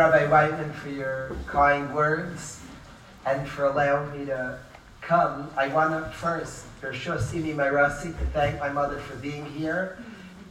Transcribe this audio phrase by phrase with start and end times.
[0.00, 2.58] Rabbi Whiteman, for your kind words
[3.26, 4.58] and for allowing me to
[5.02, 5.50] come.
[5.58, 9.98] I want to first, Bershus Imi Marasi, to thank my mother for being here.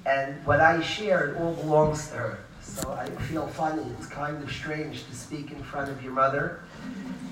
[0.05, 2.39] And what I share, it all belongs to her.
[2.61, 3.81] So I feel funny.
[3.97, 6.59] It's kind of strange to speak in front of your mother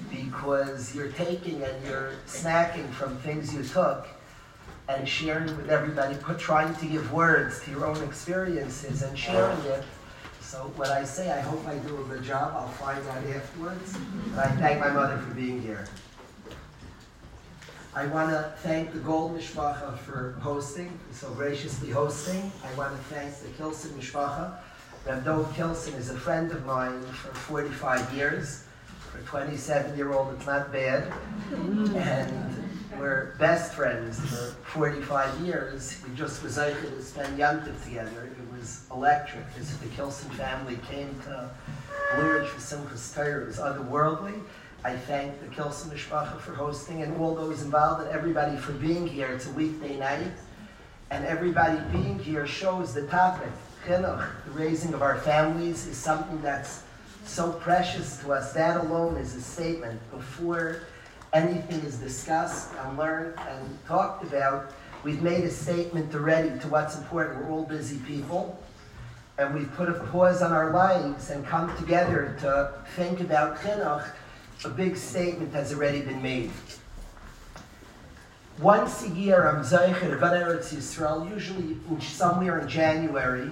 [0.10, 4.08] because you're taking and you're snacking from things you took
[4.90, 9.60] and sharing with everybody, put, trying to give words to your own experiences and sharing
[9.66, 9.84] it.
[10.48, 13.98] So when I say I hope I do a good job, I'll find out afterwards.
[14.34, 15.86] But I thank my mother for being here.
[17.94, 22.50] I want to thank the Gold Mishpacha for hosting, so graciously hosting.
[22.64, 24.56] I want to thank the Kilson Mishpacha.
[25.06, 28.64] Rav Dov Kilson is a friend of mine for 45 years.
[29.12, 31.12] For a 27 year old, it's not bad.
[31.52, 36.02] And we're best friends for 45 years.
[36.08, 38.30] We just was able to spend Yantiv together.
[38.58, 39.46] Was electric.
[39.60, 41.50] As the Kilson family came to
[42.16, 43.44] Blue Ridge for Simchas Torah.
[43.44, 44.42] It was otherworldly.
[44.84, 49.06] I thank the Kilson Mishpacha for hosting and all those involved and everybody for being
[49.06, 49.28] here.
[49.28, 50.32] It's a weekday night.
[51.12, 53.52] And everybody being here shows the topic.
[53.86, 56.84] Chinuch, the raising of our families, is something that's
[57.26, 58.54] so precious to us.
[58.54, 60.00] That alone is a statement.
[60.10, 60.82] Before
[61.34, 66.98] anything is discussed and learned and talked about, we've made a statement already to what's
[66.98, 67.46] important.
[67.46, 68.62] We're all busy people.
[69.38, 74.08] And we've put a pause on our lives and come together to think about chinuch
[74.66, 76.52] a big statement has already been made.
[78.60, 83.52] Once a year, I'm Zeicher about Eretz Yisrael, usually somewhere in January,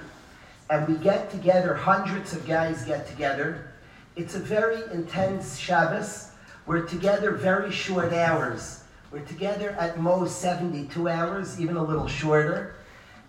[0.72, 3.72] and we get together, hundreds of guys get together.
[4.16, 6.32] It's a very intense Shabbos.
[6.66, 8.82] We're together very short hours.
[9.16, 12.76] We're together at most 72 hours, even a little shorter.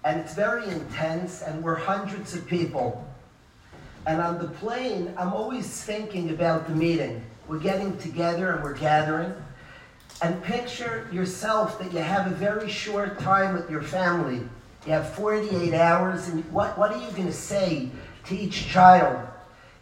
[0.03, 3.06] And it's very intense, and we're hundreds of people.
[4.05, 7.25] And on the plane, I'm always thinking about the meeting.
[7.47, 9.33] We're getting together and we're gathering.
[10.23, 14.41] And picture yourself that you have a very short time with your family.
[14.87, 17.91] You have 48 hours, and what, what are you going to say
[18.25, 19.25] to each child?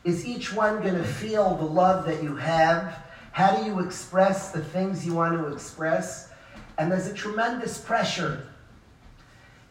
[0.05, 3.04] Is each one going to feel the love that you have?
[3.34, 6.31] How do you express the things you want to express?
[6.78, 8.47] And there's a tremendous pressure.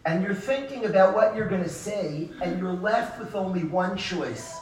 [0.04, 3.96] And you're thinking about what you're going to say, and you're left with only one
[3.96, 4.58] choice.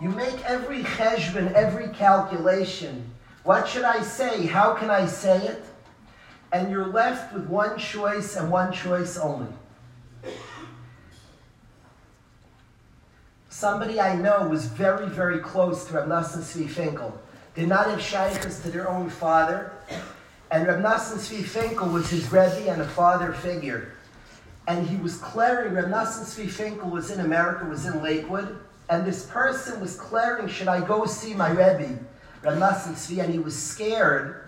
[0.00, 3.04] You make every cheshbon, every calculation.
[3.44, 4.46] What should I say?
[4.46, 5.62] How can I say it?
[6.50, 9.52] And you're left with one choice and one choice only.
[13.50, 17.20] Somebody I know was very, very close to Reb Nosson Finkel.
[17.58, 19.72] Did not have shaykhs to their own father.
[20.52, 23.94] And Reb Nosson Svi Finkel was his Rebbe and a father figure.
[24.68, 28.60] And he was clearing, Reb Nosson Tzvi Finkel was in America, was in Lakewood.
[28.88, 31.98] And this person was clearing, should I go see my Rebbe,
[32.44, 34.44] Reb Nosson Tzvi, And he was scared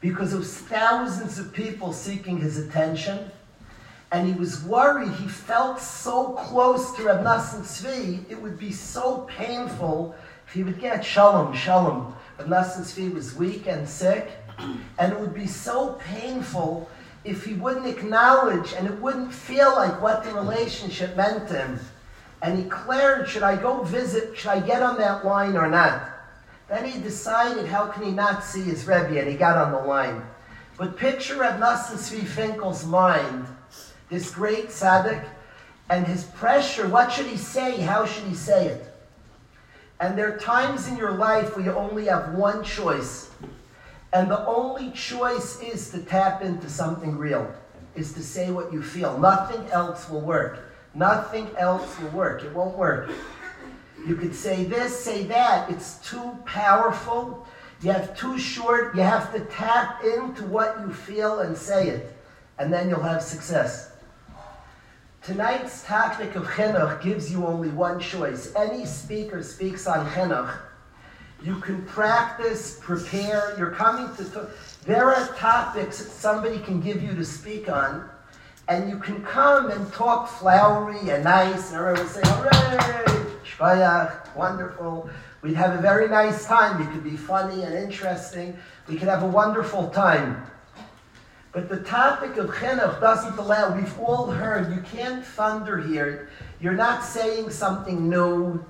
[0.00, 3.32] because there was thousands of people seeking his attention.
[4.12, 5.10] And he was worried.
[5.10, 10.14] He felt so close to Reb Nosson Tzvi, it would be so painful
[10.46, 12.14] if he would get shalom, shalom.
[12.38, 14.30] Reb Nosson Tzvi was weak and sick,
[14.98, 16.88] and it would be so painful
[17.24, 21.80] if he wouldn't acknowledge and it wouldn't feel like what the relationship meant to him.
[22.42, 26.10] And he declared, should I go visit, should I get on that line or not?
[26.68, 29.18] Then he decided, how can he not see his Rebbe?
[29.18, 30.22] And he got on the line.
[30.76, 33.46] But picture Reb Nosson Tzvi Finkel's mind
[34.14, 35.24] this great tzaddik,
[35.90, 36.88] and his pressure.
[36.88, 37.80] What should he say?
[37.80, 38.93] How should he say it?
[40.04, 43.30] And there are times in your life where you only have one choice.
[44.12, 47.50] And the only choice is to tap into something real,
[47.94, 49.18] is to say what you feel.
[49.18, 50.58] Nothing else will work.
[50.92, 52.44] Nothing else will work.
[52.44, 53.12] It won't work.
[54.06, 55.70] You could say this, say that.
[55.70, 57.46] It's too powerful.
[57.80, 58.94] You have too short.
[58.94, 62.14] You have to tap into what you feel and say it.
[62.58, 63.92] And then you'll have success.
[65.24, 68.52] Tonight's topic of chinuch gives you only one choice.
[68.54, 70.54] Any speaker speaks on chinuch.
[71.42, 73.54] You can practice, prepare.
[73.56, 74.24] You're coming to.
[74.30, 74.50] Talk.
[74.84, 78.06] There are topics that somebody can give you to speak on,
[78.68, 84.36] and you can come and talk flowery and nice, and everyone will say, "Hooray, shvayach,
[84.36, 85.08] wonderful."
[85.40, 86.82] We'd have a very nice time.
[86.82, 88.58] It could be funny and interesting.
[88.88, 90.44] We could have a wonderful time.
[91.54, 93.76] But the topic of chinuch doesn't allow.
[93.76, 96.28] We've all heard you can't thunder here.
[96.60, 98.64] You're not saying something new.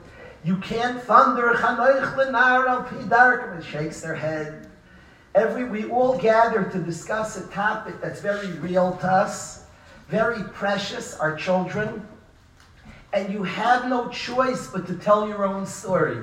[0.44, 1.54] You can't thunder.
[1.54, 4.68] Chanoich lenar al shakes their head.
[5.34, 9.64] Every we all gather to discuss a topic that's very real to us,
[10.10, 12.06] very precious, our children,
[13.14, 16.22] and you have no choice but to tell your own story.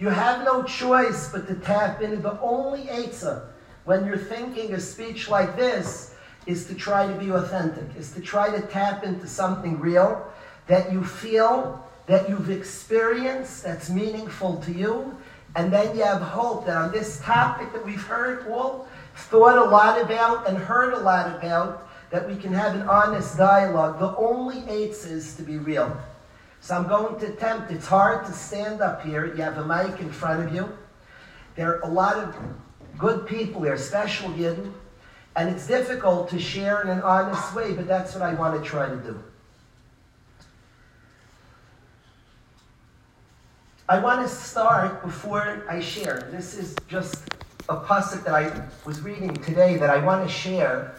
[0.00, 3.53] You have no choice but to tap into the only Eitzah
[3.84, 6.14] when you're thinking a speech like this
[6.46, 10.26] is to try to be authentic, is to try to tap into something real
[10.66, 15.16] that you feel, that you've experienced, that's meaningful to you,
[15.56, 19.64] and then you have hope that on this topic that we've heard all, thought a
[19.64, 23.98] lot about and heard a lot about, that we can have an honest dialogue.
[23.98, 25.96] The only eights is to be real.
[26.60, 27.70] So I'm going to attempt.
[27.70, 29.26] It's hard to stand up here.
[29.26, 30.68] You have a mic in front of you.
[31.56, 32.34] There are a lot of
[32.98, 34.72] good people are special Yidden,
[35.36, 38.68] and it's difficult to share in an honest way, but that's what I want to
[38.68, 39.22] try to do.
[43.88, 46.28] I want to start before I share.
[46.30, 47.28] This is just
[47.68, 50.94] a pasuk that I was reading today that I want to share.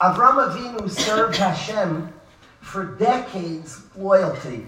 [0.00, 2.12] Avram Avinu served Hashem
[2.60, 4.66] for decades loyalty.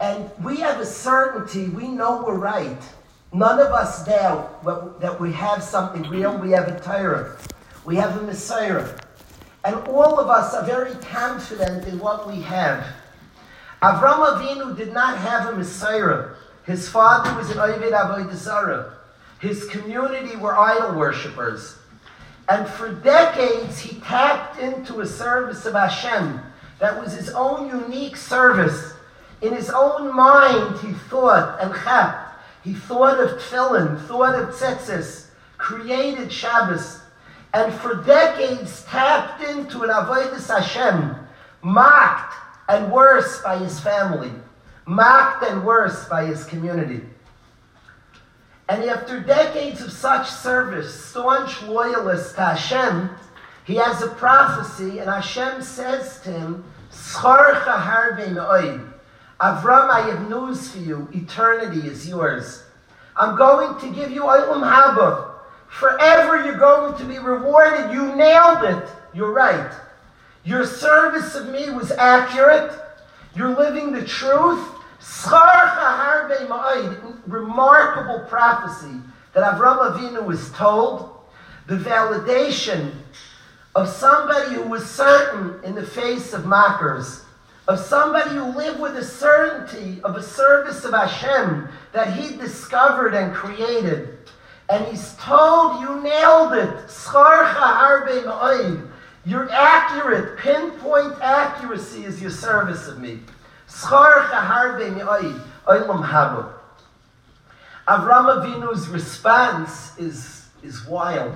[0.00, 2.82] And we have a certainty, we know we're right.
[3.32, 4.64] None of us doubt
[5.00, 6.36] that we have something real.
[6.36, 7.36] We have a Torah.
[7.84, 9.00] We have a mesorah.
[9.64, 12.86] And all of us are very confident in what we have.
[13.82, 16.34] Avram Avinu did not have a mesorah.
[16.64, 18.94] His father was an Ovid Avodah Zarah.
[19.38, 21.76] His community were idol worshippers.
[22.48, 26.40] And for decades, he tapped into a service of Hashem
[26.80, 28.94] that was his own unique service
[29.42, 32.29] in his own mind, he thought and chap.
[32.62, 35.26] He thought of tefillin, thought of tzitzis,
[35.56, 37.00] created Shabbos,
[37.52, 41.16] and for decades tapped into an avodas Hashem,
[41.62, 42.34] mocked
[42.68, 44.32] and worse by his family,
[44.86, 47.02] mocked and worse by his community.
[48.68, 53.10] And after decades of such service, staunch loyalist to Hashem,
[53.64, 58.89] he has a prophecy, and Hashem says to him, Schar harbe
[59.40, 61.08] Avram, I have news for you.
[61.14, 62.62] Eternity is yours.
[63.16, 65.30] I'm going to give you Olam Haba.
[65.68, 67.90] Forever you're going to be rewarded.
[67.90, 68.88] You nailed it.
[69.14, 69.72] You're right.
[70.44, 72.72] Your service of me was accurate.
[73.34, 74.62] You're living the truth.
[77.26, 79.00] Remarkable prophecy
[79.32, 81.16] that Avram Avinu was told.
[81.66, 82.92] The validation
[83.74, 87.24] of somebody who was certain in the face of mockers
[87.68, 93.14] of somebody who lived with a certainty of a service of Hashem that he discovered
[93.14, 94.18] and created.
[94.68, 96.90] And he's told, you nailed it.
[99.26, 103.20] Your accurate, pinpoint accuracy is your service of me.
[107.88, 111.34] Avram Avinu's response is, is wild.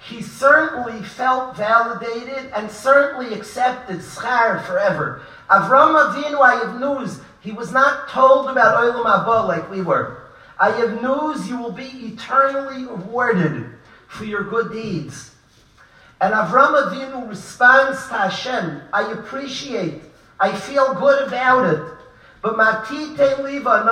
[0.00, 5.22] He certainly felt validated and certainly accepted schar forever.
[5.50, 7.20] Avram Avinu, I have news.
[7.40, 10.22] He was not told about Olam Haba like we were.
[10.60, 13.66] I have news you will be eternally rewarded
[14.08, 15.34] for your good deeds.
[16.20, 20.02] And Avram Avinu responds to Hashem, I appreciate,
[20.38, 21.94] I feel good about it.
[22.42, 23.84] But Matite Liva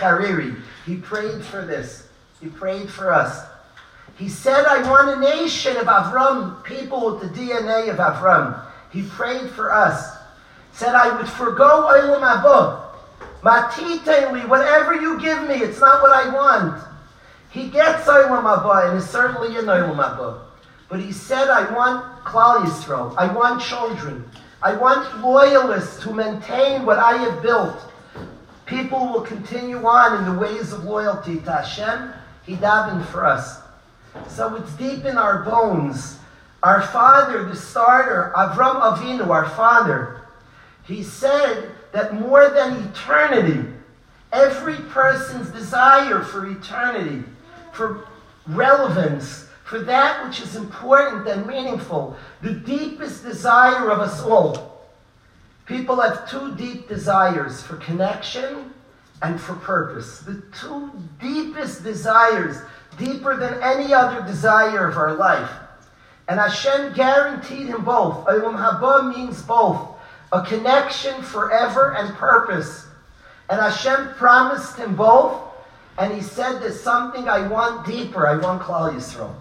[0.00, 2.08] Hariri, he prayed for this.
[2.40, 3.44] He prayed for us.
[4.16, 8.60] He said, I want a nation of Avram, people with the DNA of Avram.
[8.90, 10.17] He prayed for us
[10.78, 12.84] said, I would forego Olam Haba.
[13.42, 16.80] Matiteli, whatever you give me, it's not what I want.
[17.50, 20.38] He gets Olam Haba and is certainly in Olam Haba.
[20.88, 23.12] But he said, I want Klal Yisrael.
[23.18, 24.24] I want children.
[24.62, 27.76] I want loyalists to maintain what I have built.
[28.66, 32.12] People will continue on in the ways of loyalty to Hashem.
[32.46, 33.62] He davened for us.
[34.28, 36.18] So it's deep in our bones.
[36.62, 40.22] Our father, the starter, Avram Avinu, our father,
[40.88, 43.68] he said that more than eternity,
[44.32, 47.24] every person's desire for eternity,
[47.72, 48.08] for
[48.46, 54.88] relevance, for that which is important and meaningful, the deepest desire of us all.
[55.66, 58.72] People have two deep desires for connection
[59.20, 60.20] and for purpose.
[60.20, 60.90] The two
[61.20, 62.62] deepest desires,
[62.96, 65.50] deeper than any other desire of our life.
[66.28, 68.24] And Hashem guaranteed him both.
[68.24, 69.97] Olam Haba means both
[70.32, 72.86] a connection forever and purpose.
[73.50, 75.42] And Hashem promised him both,
[75.96, 78.26] and he said, There's something I want deeper.
[78.26, 79.34] I want Klal Yisrael.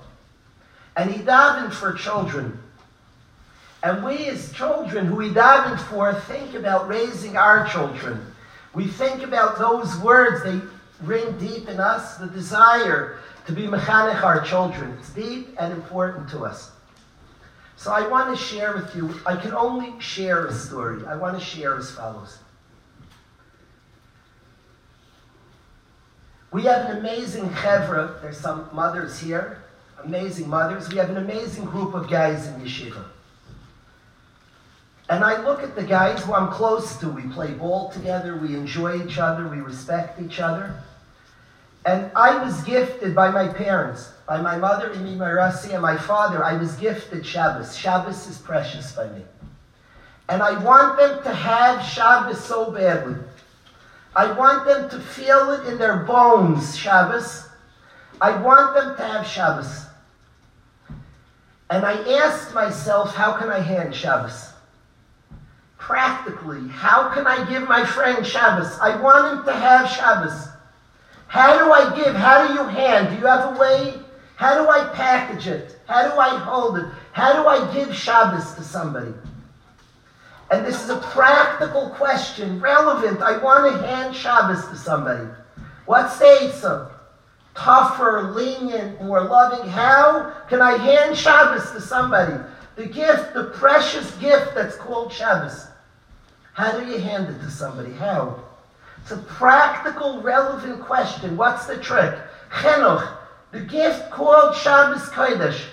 [0.96, 2.58] And he davened for children.
[3.84, 8.25] And we, as children who he davened for, think about raising our children.
[8.74, 10.60] We think about those words, they
[11.03, 14.98] ring deep in us, the desire to be mechanech our children.
[15.00, 16.72] It's deep and important to us.
[17.77, 21.05] So I want to share with you, I can only share a story.
[21.05, 22.39] I want to share as follows.
[26.51, 28.19] We have an amazing chevra.
[28.19, 29.63] There's some mothers here,
[30.03, 30.89] amazing mothers.
[30.89, 33.05] We have an amazing group of guys in yeshiva.
[35.10, 37.10] And I look at the guys who I'm close to.
[37.10, 40.81] We play ball together, we enjoy each other, we respect each other.
[41.88, 46.44] And I was gifted by my parents, by my mother, Imi Marasi, and my father.
[46.44, 47.77] I was gifted Shabbos.
[47.77, 49.22] Shabbos is precious by me.
[50.27, 53.15] And I want them to have Shabbos so badly.
[54.17, 57.48] I want them to feel it in their bones, Shabbos.
[58.20, 59.86] I want them to have Shabbos.
[61.70, 64.50] And I asked myself, how can I hand Shabbos?
[65.77, 68.77] Practically, how can I give my friend Shabbos?
[68.82, 70.50] I want him to have Shabbos.
[71.27, 72.15] How do I give?
[72.15, 73.10] How do you hand?
[73.10, 73.93] Do you have a way?
[74.36, 75.79] How do I package it?
[75.88, 76.86] How do I hold it?
[77.12, 79.13] How do I give Shabbos to somebody?
[80.50, 83.22] And this is a practical question, relevant.
[83.22, 85.27] I want to hand Shabbos to somebody.
[85.86, 86.91] What's the answer?
[87.55, 89.67] Tougher, lenient, more loving.
[89.67, 92.38] How can I hand Shabbos to somebody?
[92.75, 95.67] The gift, the precious gift that's called Shabbos.
[96.53, 97.91] How do you hand it to somebody?
[97.91, 98.47] How?
[99.07, 101.37] It's a practical, relevant question.
[101.37, 102.19] What's the trick?
[102.51, 103.07] Chenuch,
[103.53, 105.63] the gift called Shabbos Kodesh.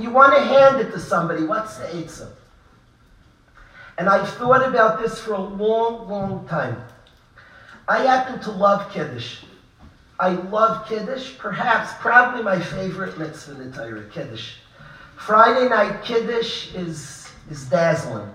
[0.00, 1.44] You want to hand it to somebody.
[1.44, 2.30] What's the answer?
[3.98, 6.82] And I've thought about this for a long, long time.
[7.88, 9.40] I happen to love Kiddush.
[10.18, 14.54] I love Kiddush, perhaps, probably my favorite mitzvah in the Torah, Kiddush.
[15.18, 18.32] Friday night Kiddush is, is dazzling.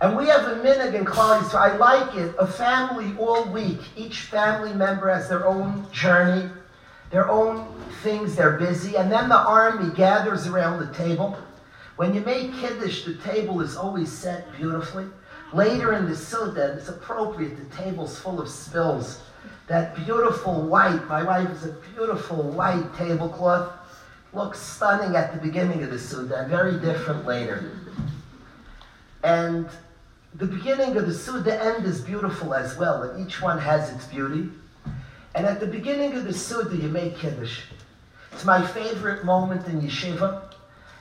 [0.00, 3.80] And we have a minhag in Klal so I like it, a family all week.
[3.96, 6.48] Each family member has their own journey,
[7.10, 8.96] their own things, they're busy.
[8.96, 11.36] And then the army gathers around the table.
[11.96, 15.06] When you make Kiddush, the table is always set beautifully.
[15.52, 19.20] Later in the Suda, it's appropriate, the table's full of spills.
[19.66, 23.72] That beautiful white, my wife is a beautiful white tablecloth,
[24.32, 27.72] looks stunning at the beginning of the Suda, very different later.
[29.24, 29.68] And
[30.38, 34.06] the beginning of the Suda end is beautiful as well, and each one has its
[34.06, 34.48] beauty.
[35.34, 37.62] And at the beginning of the Suda, you make Kiddush.
[38.30, 40.42] It's my favorite moment in Yeshiva.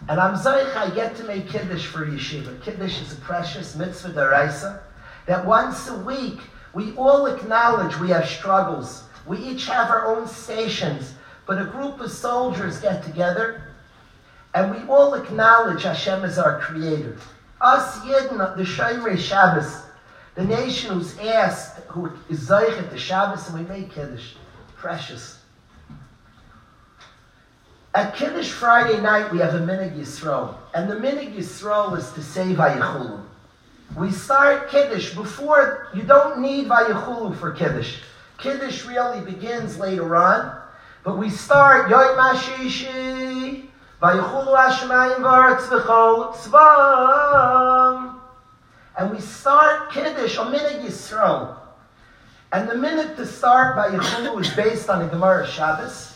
[0.09, 2.63] And I'm Zoich, I get to make Kiddush for Yeshiva.
[2.63, 4.79] Kiddush is a precious mitzvah deraisa
[5.27, 6.39] that once a week
[6.73, 9.03] we all acknowledge we have struggles.
[9.27, 11.13] We each have our own stations,
[11.45, 13.61] but a group of soldiers get together
[14.55, 17.17] and we all acknowledge Hashem as our creator.
[17.59, 19.81] Us Yidden, the Shomrei Shabbos,
[20.35, 24.33] the nation who's asked, who is Zoich at the Shabbos, and we make Kiddush.
[24.75, 25.39] Precious.
[27.95, 30.55] At Kiddush Friday night, we have a Minig Yisrael.
[30.75, 33.23] And the Minig Yisrael is to say Vayichulu.
[33.97, 38.01] We start Kiddush before, you don't need Vayichulu for Kiddush.
[38.37, 40.61] Kiddush really begins later on.
[41.03, 43.65] But we start Yoy Mashishi,
[43.99, 44.21] And
[49.11, 51.57] we start Kiddush, a Minig Yisrael.
[52.51, 56.13] And the minute to start by Vayichulu is based on the Gemara Shabbos.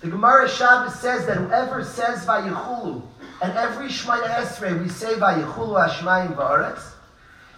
[0.00, 3.00] The Gemara Shabbos says that whoever says by Vayichulu,
[3.42, 6.94] and every Shemaya Esrei we say by Vayichulu Hashmayim Va'aretz,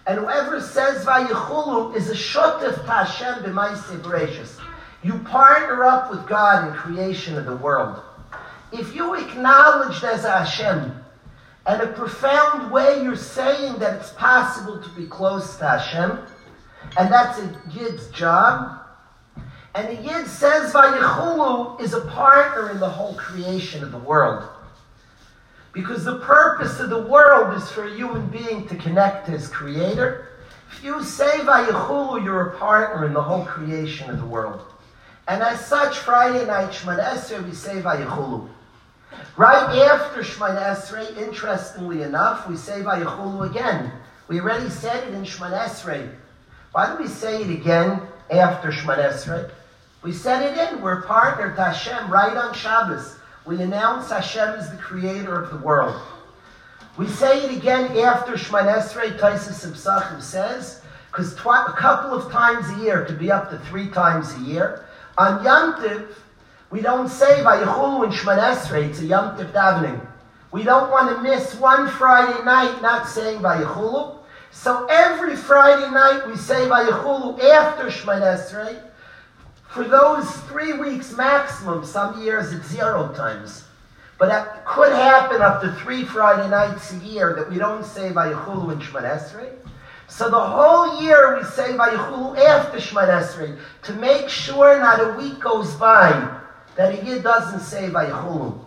[0.06, 4.60] and whoever says by Vayichulu is a shotef to Hashem b'maisei bereshis.
[5.02, 8.02] You partner up with God in creation of the world.
[8.72, 10.98] If you acknowledge there's a Hashem,
[11.68, 16.18] in a profound way you're saying that it's possible to be close to Hashem,
[16.98, 18.82] and that's a Yid's job,
[19.74, 24.48] and the Yid says Vayichulu is a partner in the whole creation of the world.
[25.72, 29.48] Because the purpose of the world is for a human being to connect to his
[29.48, 30.28] creator.
[30.70, 34.60] If you say Vayichulu, you're a partner in the whole creation of the world.
[35.28, 38.48] And as such, Friday night, Shemana Esrei, we say Vayichulu.
[39.36, 43.90] Right after Shemana Esrei, interestingly enough, we say Vayichulu again.
[44.28, 46.10] We already said it in Shemana Esrei.
[46.72, 48.00] Why do we say it again
[48.30, 49.50] after Shemana Esrei?
[50.02, 50.80] We said it in.
[50.80, 53.16] We're partnered to Hashem right on Shabbos.
[53.46, 56.00] We announce Hashem is the creator of the world.
[56.96, 62.30] We say it again after Shemana Esrei, Taisus Psachim says, because twi- a couple of
[62.30, 64.84] times a year, could be up to three times a year.
[65.18, 66.16] On Yom Tiv,
[66.72, 70.00] we don't say Vayichulu and Shemana Esrei, it's a Yom Tiv davening.
[70.52, 74.16] We don't want to miss one Friday night not saying Vayichulu.
[74.52, 78.82] So every Friday night we say Vayichulu after Shemana Esrei,
[79.68, 83.64] for those three weeks maximum, some years it's zero times.
[84.18, 88.10] But that could happen up to three Friday nights a year that we don't say
[88.12, 89.52] Vayichulu and Shemon Esrei.
[90.08, 95.18] So the whole year we say Vayichulu after Shemon Esrei to make sure not a
[95.18, 96.38] week goes by
[96.76, 98.58] that a Yid doesn't say Vayichulu.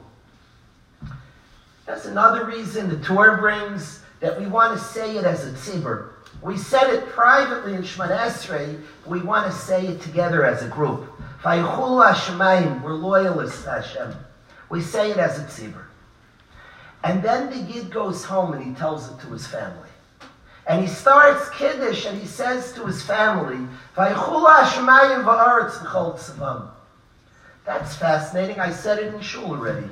[1.86, 6.10] That's another reason the Torah brings that we want to say it as a tzibur.
[6.42, 10.68] We said it privately in Shemon Esrei, we want to say it together as a
[10.68, 11.12] group.
[11.42, 14.16] Vayichulu Hashemayim, we're loyalists to Hashem.
[14.70, 15.86] We say it as a tzibur.
[17.04, 19.90] And then the Yid goes home and he tells it to his family.
[20.68, 23.68] And he starts Kiddush and he says to his family,
[27.66, 28.60] That's fascinating.
[28.60, 29.88] I said it in shul already.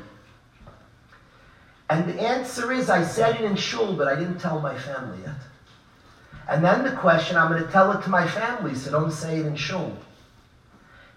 [1.90, 5.20] And the answer is, I said it in shul, but I didn't tell my family
[5.22, 5.36] yet.
[6.48, 9.40] And then the question, I'm going to tell it to my family, so don't say
[9.40, 9.96] it in shul.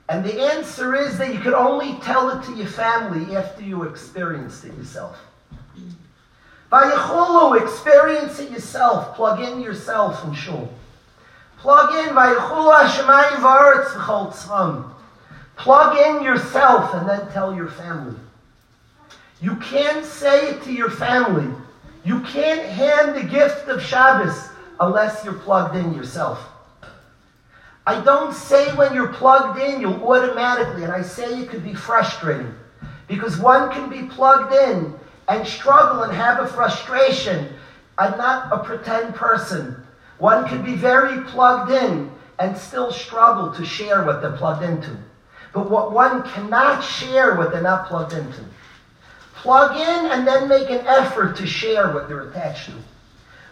[0.08, 3.82] And the answer is that you can only tell it to your family after you
[3.82, 5.18] experienced it yourself.
[6.70, 9.14] By Vayichulu, experience it yourself.
[9.16, 10.72] Plug in yourself in shul.
[11.58, 14.95] Plug in Vayichulu Hashemayim V'aretz V'chol Tzvam.
[15.56, 18.16] Plug in yourself and then tell your family.
[19.40, 21.52] You can't say it to your family.
[22.04, 24.48] You can't hand the gift of Shabbos
[24.78, 26.46] unless you're plugged in yourself.
[27.86, 31.74] I don't say when you're plugged in, you'll automatically, and I say it could be
[31.74, 32.52] frustrating
[33.06, 34.94] because one can be plugged in
[35.28, 37.48] and struggle and have a frustration.
[37.98, 39.76] I'm not a pretend person.
[40.18, 44.96] One could be very plugged in and still struggle to share what they're plugged into.
[45.52, 48.44] But what one cannot share they're not plugged into.
[49.34, 52.72] Plug in and then make an effort to share what they're attached to.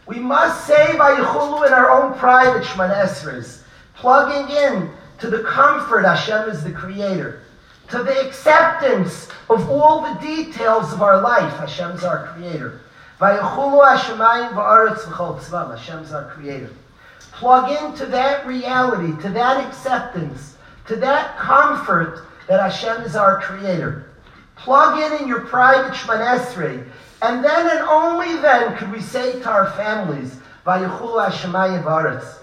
[0.06, 3.62] We must say Vayichulu in our own private Shemon Esrei,
[3.94, 7.44] plugging in to the comfort Hashem is the creator
[7.88, 11.52] to the acceptance of all the details of our life.
[11.58, 12.80] Hashem's our creator.
[15.70, 16.70] Hashem's our creator.
[17.32, 20.53] Plug into that reality, to that acceptance,
[20.86, 24.10] to that comfort that Hashem is our creator.
[24.56, 26.86] Plug in in your private Shemon Esrei,
[27.22, 32.38] and then and only then could we say to our families, Vayichulu Hashemayim Varetz.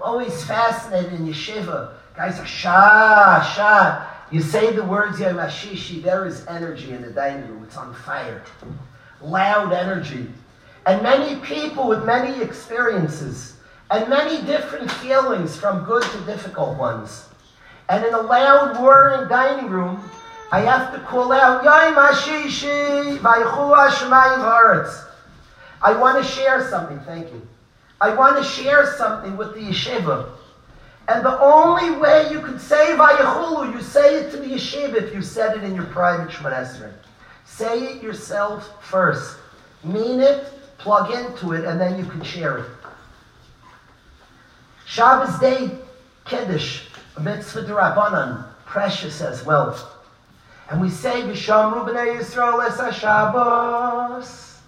[0.00, 4.06] Always fascinated in yeshiva Guys are shah, shah.
[4.30, 7.64] You say the words Yom Hashishi, there is energy in the dining room.
[7.64, 8.42] It's on fire.
[9.20, 10.28] Loud energy.
[10.84, 13.51] And many people with many experiences
[13.92, 17.26] and many different feelings from good to difficult ones.
[17.90, 20.02] And in a loud, roaring dining room,
[20.50, 23.20] I have to call out, Yom Hashishi,
[25.82, 27.46] I want to share something, thank you.
[28.00, 30.30] I want to share something with the yeshiva.
[31.08, 35.14] And the only way you could say Vayichulu, you say it to the yeshiva if
[35.14, 36.94] you said it in your private Shemon
[37.44, 39.36] Say it yourself first.
[39.84, 40.46] Mean it,
[40.78, 42.66] plug into it, and then you can share it.
[44.92, 45.70] Shabbos Day
[46.26, 46.82] Kiddush,
[47.16, 49.90] a mitzvah Rabbanan, precious as well.
[50.68, 54.58] And we say, V'shamru b'nei Yisrael es Shabbos.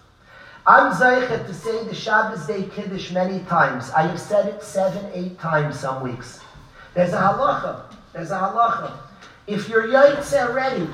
[0.67, 3.91] I'm zeichet to say the Shabbos Day Kiddush many times.
[3.91, 6.41] I have said it seven, eight times some weeks.
[6.95, 7.83] There's a halacha.
[8.15, 8.97] There's a halacha.
[9.47, 10.89] If you're yaitze ready,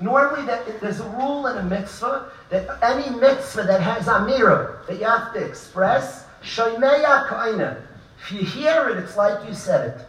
[0.00, 4.86] normally that, there's a rule in a mitzvah that any mitzvah that has a amira
[4.86, 7.82] that you have to express, shoymeya kaina.
[8.22, 10.06] If you hear it, it's like you said it.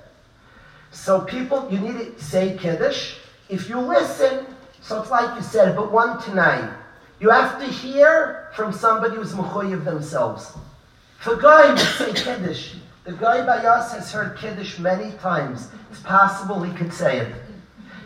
[0.91, 3.15] So people, you need to say Kiddush.
[3.49, 4.45] If you listen,
[4.81, 6.73] so it's like you said it, but one to nine.
[7.19, 10.53] You have to hear from somebody who's mechoyev themselves.
[11.19, 12.75] For guy would say Kiddush.
[13.03, 15.69] The guy by us has heard Kiddush many times.
[15.89, 17.35] It's possible he could say it.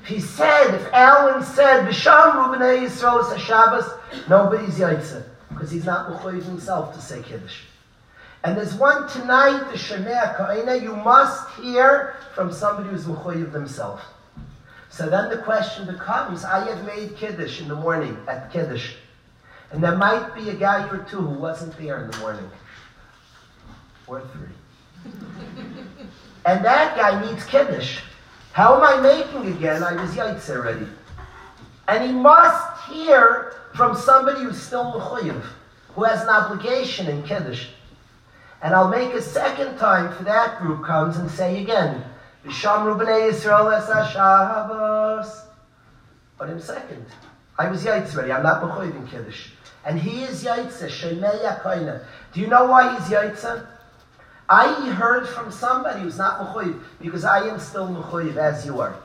[0.05, 3.85] He said, if Alan said, B'sham Rubinei Yisrael is Shabbos,
[4.29, 7.61] nobody's Yaitse, because he's not mechoyev himself to say Kiddush.
[8.45, 14.03] And there's one tonight, the Shemea Ka'ina, you must hear from somebody who's mechoyev themselves.
[14.91, 18.93] So then the question becomes, I have made Kiddush in the morning at Kiddush.
[19.71, 22.47] And there might be a guy or two who wasn't there in the morning.
[24.05, 25.11] Or three.
[26.45, 28.01] and that guy needs Kiddush.
[28.53, 29.81] How am I making again?
[29.81, 30.87] I was Yaitz already.
[31.87, 35.43] And he must hear from somebody who's still Mechuyev,
[35.95, 37.69] who has an obligation in Kiddush.
[38.61, 42.03] And I'll make a second time for that group comes and say again,
[42.45, 45.41] V'shamru b'nei Yisrael es
[46.37, 47.05] But in second,
[47.57, 48.31] I was Yaitz already.
[48.31, 49.49] I'm not Mechuyev in Kiddush.
[49.85, 52.03] And he is Yaitse, Shemei Koina.
[52.33, 53.67] Do you know why he's Yaitse?
[54.47, 58.95] I heard from somebody who's not Mechuyiv, because I am still Mechuyiv as you are.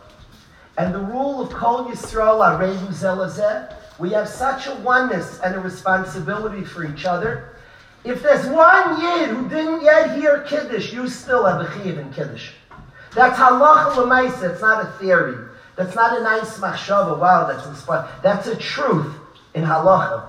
[0.77, 5.61] And the rule of Kol Yisrael, Aredu Zelazeh, we have such a oneness and a
[5.61, 7.55] responsibility for each other.
[8.05, 12.13] If there's one Yid who didn't yet hear Kiddush, you still have a Chiv in
[12.13, 12.53] Kiddush.
[13.15, 14.53] That's halacha l'maisa.
[14.53, 15.37] It's not a theory.
[15.77, 17.19] That's not a nice machshava.
[17.19, 18.09] Wow, that's inspired.
[18.23, 19.15] That's a truth
[19.55, 20.29] in halacha.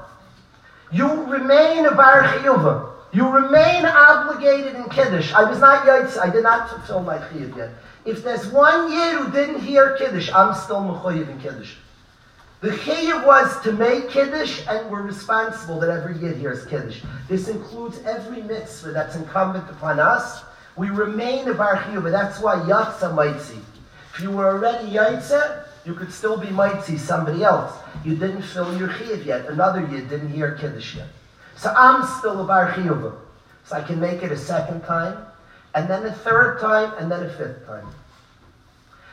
[0.92, 2.90] You remain a bar chiyuva.
[3.14, 5.34] You remain obligated in Kiddush.
[5.34, 7.70] I was not yet, I did not fulfill my chiyuv yet.
[8.04, 11.76] If there's one Yid who didn't hear Kiddush, I'm still mechoyev in Kiddush.
[12.62, 17.02] The chiyuv was to make kiddush, and we're responsible that every yid hears kiddush.
[17.28, 20.44] This includes every mitzvah that's incumbent upon us.
[20.76, 23.60] We remain a bar chiyuv, that's why yatsa mitzi.
[24.14, 27.74] If you were already yaitza, you could still be mitzi somebody else.
[28.06, 29.48] You didn't fill your chiyuv yet.
[29.48, 31.08] Another yid didn't hear kiddush yet.
[31.56, 33.16] So I'm still a bar chiyuv.
[33.66, 35.18] So I can make it a second time,
[35.74, 37.88] and then a third time, and then a fifth time.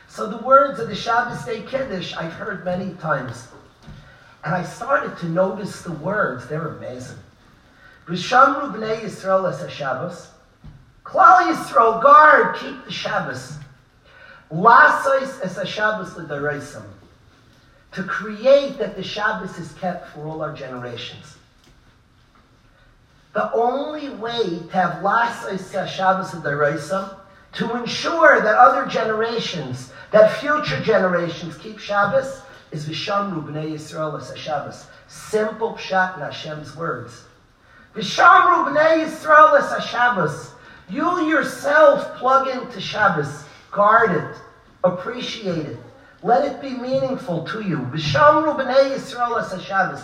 [0.09, 3.47] So the words of the Shabbos Day Kiddush I've heard many times.
[4.43, 6.47] And I started to notice the words.
[6.47, 7.19] They're amazing.
[8.07, 10.29] V'shamru b'nei Yisrael es Shabbos.
[11.03, 13.53] Klal Yisrael, guard, keep the Shabbos.
[14.51, 16.85] Lasois es Shabbos l'dareisam.
[17.91, 21.37] To create that the Shabbos is kept for all our generations.
[23.33, 27.15] The only way to have Lasois es Shabbos l'dareisam
[27.53, 32.41] to ensure that other generations, that future generations keep Shabbos,
[32.71, 34.87] is Vishamru b'nei Yisrael as Shabbos.
[35.07, 37.23] Simple pshat in Hashem's words.
[37.95, 40.53] Vishamru b'nei Yisrael as Shabbos.
[40.89, 43.43] You yourself plug into Shabbos.
[43.71, 44.35] Guard it.
[44.83, 45.77] Appreciate it.
[46.21, 47.77] Let it be meaningful to you.
[47.77, 50.03] Vishamru b'nei Yisrael as Shabbos.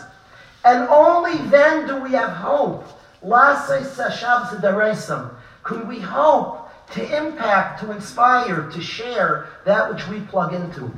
[0.64, 2.86] And only then do we have hope.
[3.24, 3.84] Lasei
[4.20, 5.32] Shabbos Daresam.
[5.64, 10.92] Can we hope to impact, to inspire, to share that which we plug into.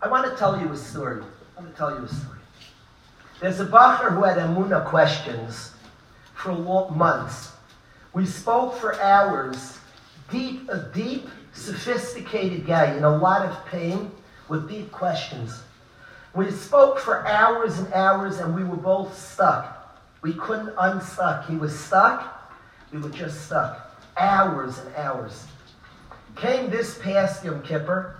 [0.00, 1.22] I want to tell you a story.
[1.56, 2.38] I want to tell you a story.
[3.40, 5.72] There's a bacher who had Amuna questions
[6.34, 6.52] for
[6.90, 7.52] months.
[8.12, 9.78] We spoke for hours.
[10.30, 14.10] Deep, a deep, sophisticated guy in a lot of pain
[14.48, 15.62] with deep questions.
[16.34, 19.77] We spoke for hours and hours, and we were both stuck.
[20.22, 21.48] We couldn't unstuck.
[21.48, 22.52] He was stuck.
[22.92, 23.96] We were just stuck.
[24.16, 25.46] Hours and hours.
[26.36, 28.16] Came this past Yom Kippur,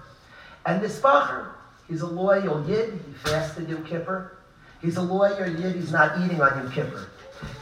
[0.66, 1.48] and this Bacher,
[1.88, 2.92] he's a loyal Yid.
[3.06, 4.38] He fasted Yom Kippur.
[4.80, 5.74] He's a lawyer Yid.
[5.74, 7.08] He's not eating on Yom Kippur.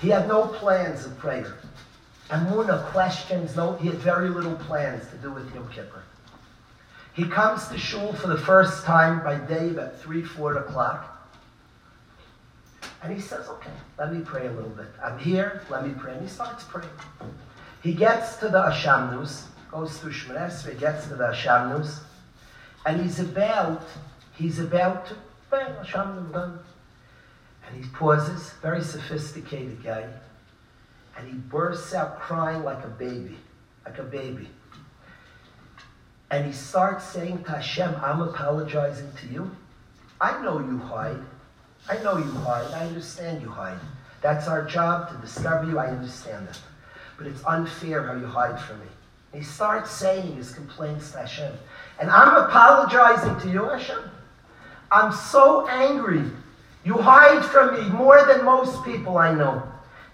[0.01, 1.59] He had no plans of prayer.
[2.31, 6.03] And Muna questions, no, he had very little plans to do with Yom Kippur.
[7.15, 11.16] He comes to shul for the first time by day at 3, 4 o'clock.
[13.07, 14.89] And he says, okay, let me pray a little bit.
[15.01, 16.15] I'm here, let me pray.
[16.15, 16.91] And he starts praying.
[17.81, 22.01] He gets to the Ashamnus, goes through Shmonesra, he gets to the Ashamnus,
[22.85, 23.83] and he's about,
[24.35, 25.17] he's about to,
[25.53, 26.59] bang, Ashamnus done.
[27.65, 30.09] And he pauses, very sophisticated guy,
[31.17, 33.39] and he bursts out crying like a baby,
[33.85, 34.51] like a baby.
[36.33, 39.51] And he starts saying to Hashem, I'm apologizing to you.
[40.21, 41.23] I know you hide.
[41.89, 42.73] I know you hide.
[42.73, 43.79] I understand you hide.
[44.21, 45.79] That's our job to discover you.
[45.79, 46.59] I understand that.
[47.17, 48.87] But it's unfair how you hide from me.
[49.33, 51.53] And he starts saying his complaints to Hashem.
[52.01, 54.03] And I'm apologizing to you, Hashem.
[54.91, 56.25] I'm so angry.
[56.85, 59.63] You hide from me more than most people I know.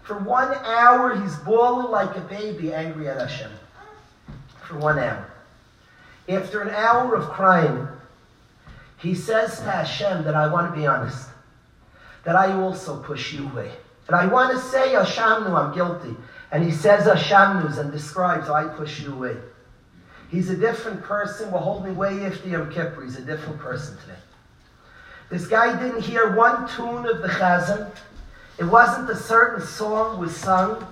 [0.03, 3.51] For one hour, he's bawling like a baby, angry at Hashem.
[4.65, 5.27] For one hour.
[6.29, 7.89] After an hour of crying,
[8.99, 11.29] he says to Hashem that I want to be honest
[12.25, 13.73] that I also push you away.
[14.09, 16.17] And I want to say, Ashamnu, I'm guilty.
[16.51, 19.37] And he says Ashamnus and describes, I push you away.
[20.31, 21.51] He's a different person.
[21.51, 23.05] We're holding way after Yom Kippur.
[23.05, 24.19] He's a different person today.
[25.31, 27.91] This guy didn't hear one tune of the Chazan.
[28.59, 30.87] It wasn't a certain song was sung.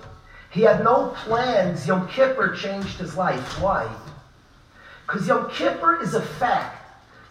[0.49, 1.87] He had no plans.
[1.87, 3.61] Yom Kippur changed his life.
[3.61, 3.89] Why?
[5.05, 6.77] Because Yom Kippur is a fact.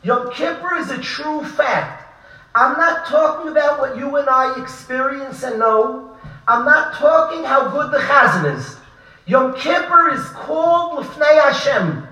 [0.02, 1.99] Yom Kippur is a true fact.
[2.54, 6.16] I'm not talking about what you and I experience and know.
[6.48, 8.76] I'm not talking how good the chazan is.
[9.26, 12.08] Yom Kippur is called Lefnei Hashem.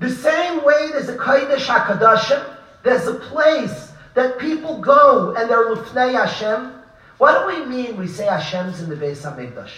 [0.00, 2.44] The same way there's a Kodesh HaKadoshim,
[2.82, 6.72] there's a place that people go and they're Lefnei Hashem.
[7.18, 9.70] What do we mean we say Hashem's in the Beis HaMikdash?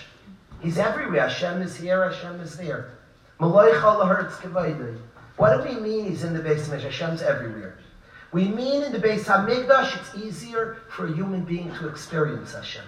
[0.61, 1.29] He's everywhere.
[1.29, 2.91] Hashem is here, Hashem is there.
[3.37, 3.69] What
[5.57, 6.83] do we mean he's in the Beis HaMikdash?
[6.83, 7.79] Hashem's everywhere.
[8.33, 12.85] We mean in the Beis Hamikdash, it's easier for a human being to experience Hashem.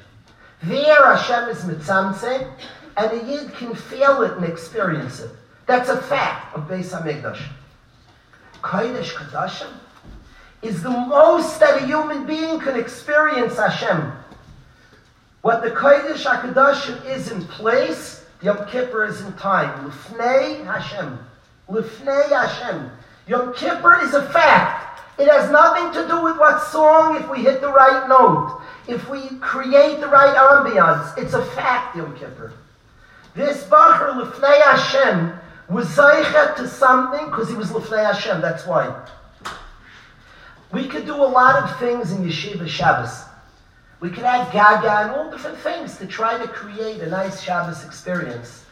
[0.62, 2.52] There, Hashem is mitzamse,
[2.96, 5.30] and a yid can feel it and experience it.
[5.66, 7.42] That's a fact of Beis Hamikdash.
[8.62, 9.72] Kodesh Kadashim
[10.60, 14.12] is the most that a human being can experience Hashem.
[15.40, 19.90] What the Kodesh HaKadoshim is in place, the Yom Kippur is in time.
[19.90, 21.18] Lifnei Hashem.
[21.70, 22.90] Lifnei Hashem.
[23.26, 24.89] Yom Kippur is a fact.
[25.20, 29.06] It has nothing to do with what song, if we hit the right note, if
[29.10, 31.18] we create the right ambiance.
[31.18, 32.54] It's a fact, Yom Kippur.
[33.34, 38.40] This Bacher Lifnei Hashem was Zeichet to something because he was Lifnei Hashem.
[38.40, 39.08] That's why.
[40.72, 43.24] We could do a lot of things in Yeshiva Shabbos.
[44.00, 47.84] We could add Gaga and all different things to try to create a nice Shabbos
[47.84, 48.64] experience.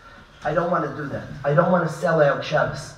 [0.44, 1.28] I don't want to do that.
[1.44, 2.94] I don't want to sell out Shabbos.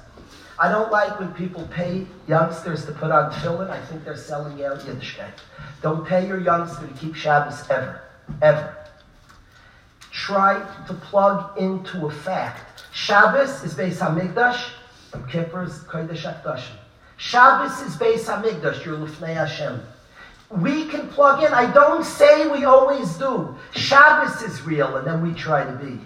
[0.61, 3.71] I don't like when people pay youngsters to put on tefillin.
[3.71, 5.33] I think they're selling out Yiddishkeit.
[5.81, 8.03] Don't pay your youngster to keep Shabbos ever.
[8.43, 8.77] Ever.
[10.13, 12.85] Try to plug into a fact.
[12.93, 14.71] Shabbos is Beis Hamikdash,
[15.15, 16.77] and Kippur is Kodesh HaKdashim.
[17.17, 19.81] Shabbos is Beis Hamikdash, you're Lufnei Hashem.
[20.51, 21.55] We can plug in.
[21.55, 23.57] I don't say we always do.
[23.75, 25.99] Shabbos is real, and then we try to be.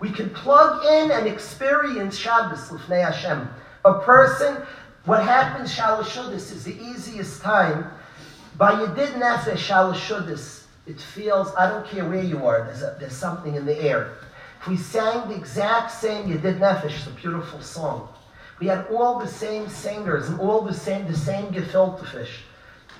[0.00, 3.48] We can plug in and experience Shabbos, Lufnei Hashem.
[3.84, 4.56] A person,
[5.04, 7.90] what happens, Shalashudis, is the easiest time.
[8.56, 13.16] By Yedid Nefesh, Shalashudis, it feels, I don't care where you are, there's, a, there's
[13.16, 14.16] something in the air.
[14.60, 18.08] If we sang the exact same Yedid Nefesh, a beautiful song.
[18.58, 22.40] We had all the same singers and all the same, the same gefilte fish.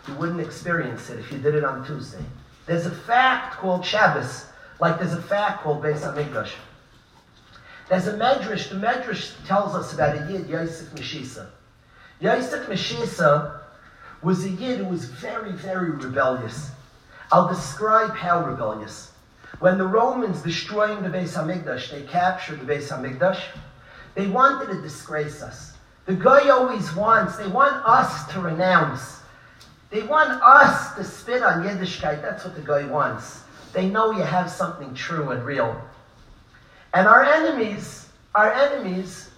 [0.09, 2.25] You wouldn't experience it if you did it on Tuesday.
[2.67, 4.47] There's a fact called Shabbos,
[4.81, 6.53] like there's a fact called Beis Hamikdash.
[7.91, 8.69] There's a medrash.
[8.69, 11.49] The medrash tells us about a yid, Yosef Meshisa.
[12.21, 13.59] Yosef Meshisa
[14.23, 16.71] was a yid who was very, very rebellious.
[17.33, 19.11] I'll describe how rebellious.
[19.59, 23.43] When the Romans destroying the Beis Hamikdash, they captured the Beis Hamikdash.
[24.15, 25.73] They wanted to disgrace us.
[26.07, 27.37] The guy always wants.
[27.39, 29.19] They want us to renounce.
[29.91, 32.23] They want us to spit on Yiddishkeit.
[32.23, 33.43] That's what the guy wants.
[33.73, 35.81] They know you have something true and real.
[36.93, 39.31] And our enemies, our enemies,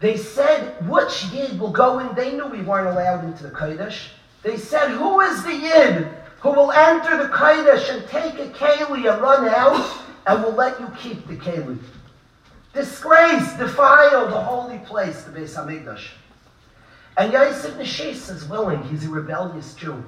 [0.00, 2.14] they said, which Yid will go in?
[2.14, 4.08] They knew we weren't allowed into the Kodesh.
[4.42, 6.08] They said, who is the Yid
[6.40, 10.80] who will enter the Kodesh and take a Keli and run out and will let
[10.80, 11.78] you keep the Keli?
[12.72, 16.08] Disgrace, defile the holy place, the Beis Hamikdash.
[17.18, 18.82] And Yosef Meshisa is willing.
[18.84, 20.02] He's a rebellious Jew.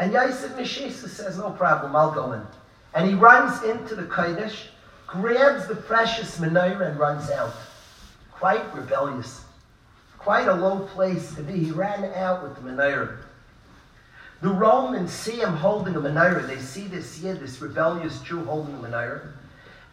[0.00, 2.42] And Yosef Meshisa says, no problem, I'll go in.
[2.94, 4.66] And he runs into the Kodesh,
[5.12, 7.52] grabs the precious menorah and runs out.
[8.32, 9.44] Quite rebellious.
[10.18, 11.52] Quite a low place to be.
[11.52, 13.18] He ran out with the menorah.
[14.40, 16.46] The Romans see him holding a menorah.
[16.46, 19.32] They see this Yid, this rebellious Jew holding a menorah.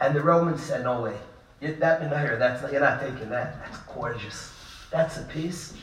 [0.02, 1.18] And the Romans said, no way.
[1.62, 3.60] That menorah, that's not, you're not taking that.
[3.60, 4.54] That's gorgeous.
[4.90, 5.74] That's a piece.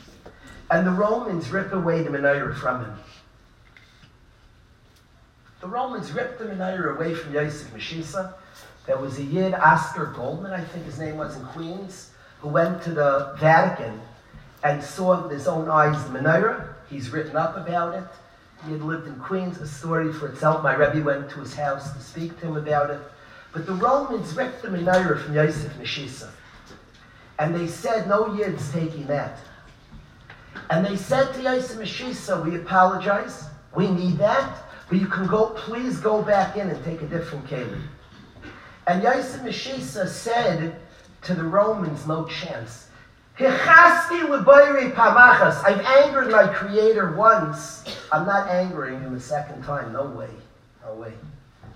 [0.71, 2.93] And the Romans rip away the menorah from him.
[5.61, 8.33] The Romans ripped the menorah away from Yosef Meshisa.
[8.87, 12.81] There was a Yid, Oscar Goldman, I think his name was in Queens, who went
[12.83, 13.99] to the Vatican
[14.63, 16.73] and saw with his own eyes the menorah.
[16.89, 18.05] He's written up about it.
[18.65, 20.63] He had lived in Queens, a story for itself.
[20.63, 23.01] My Rebbe went to his house to speak to him about it.
[23.51, 26.29] But the Romans ripped the menorah from Yosef Meshisa.
[27.39, 29.37] And they said, no Yid's taking that.
[30.69, 33.43] And they said to Yosef Meshisa, we apologize.
[33.75, 34.57] We need that.
[34.89, 37.81] But you can go, please go back in and take a different keli.
[38.87, 40.75] And Yosef Meshisa said
[41.23, 42.87] to the Romans, no chance.
[43.39, 44.11] I've
[45.81, 47.83] angered my creator once.
[48.11, 49.93] I'm not angering him a second time.
[49.93, 50.29] No way.
[50.83, 51.13] No way.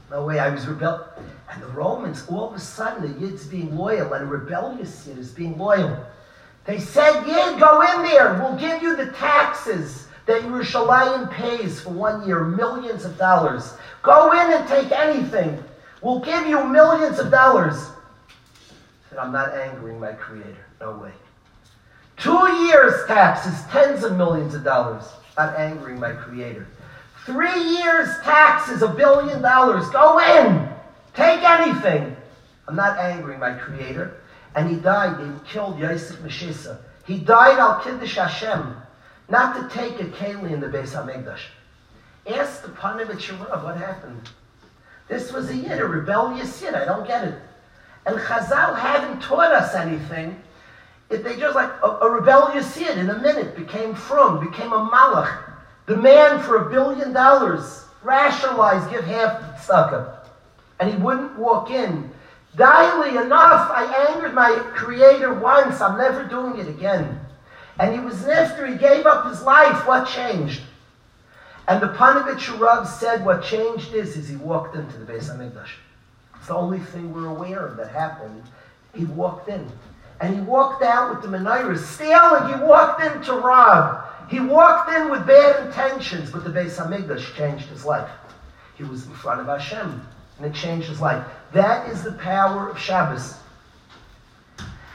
[0.09, 0.39] No way.
[0.39, 1.05] I was rebel.
[1.51, 5.17] And the Romans, all of a sudden, the Yid's being loyal, and a rebellious Yid
[5.17, 6.03] is being loyal.
[6.65, 8.35] They said, Yid, go in there.
[8.35, 13.73] We'll give you the taxes that Yerushalayim pays for one year, millions of dollars.
[14.01, 15.61] Go in and take anything.
[16.01, 17.89] We'll give you millions of dollars.
[19.09, 20.65] Said, I'm not angering my creator.
[20.79, 21.11] No way.
[22.17, 25.03] Two years taxes, tens of millions of dollars.
[25.37, 26.67] Not angering my creator.
[27.25, 29.89] Three years taxes, a billion dollars.
[29.89, 30.69] Go in.
[31.13, 32.15] Take anything.
[32.67, 34.21] I'm not angering my creator.
[34.55, 35.19] And he died.
[35.19, 36.77] They killed Yosef Meshisa.
[37.05, 38.75] He died al Kiddush Hashem
[39.29, 41.41] not to take a keli in the Beis Hamikdash.
[42.27, 44.29] Ask the Panovich Rav what happened.
[45.11, 46.73] This was a yid, a rebellious yid.
[46.73, 47.35] I don't get it.
[48.05, 50.41] And Chazal haven't taught us anything.
[51.09, 54.89] If they just like a, a, rebellious yid in a minute became from, became a
[54.89, 55.51] malach,
[55.85, 60.27] the man for a billion dollars, rationalized, give half tzedakah,
[60.79, 62.09] and he wouldn't walk in.
[62.55, 65.81] Daily enough, I angered my creator once.
[65.81, 67.19] I'm never doing it again.
[67.79, 70.61] And he was after he gave up his life, what changed?
[71.71, 75.69] And the Panovich Rav said what changed is, is he walked into the Beis HaMikdash.
[76.35, 78.43] It's the only thing we're aware of that happened.
[78.93, 79.71] He walked in.
[80.19, 82.53] And he walked out with the menorah stealing.
[82.53, 84.03] He walked into Rav.
[84.29, 88.11] He walked in with bad intentions, but the Beis Hamikdash changed his life.
[88.75, 90.05] He was in front of Hashem,
[90.39, 91.25] and it changed his life.
[91.53, 93.35] That is the power of Shabbos.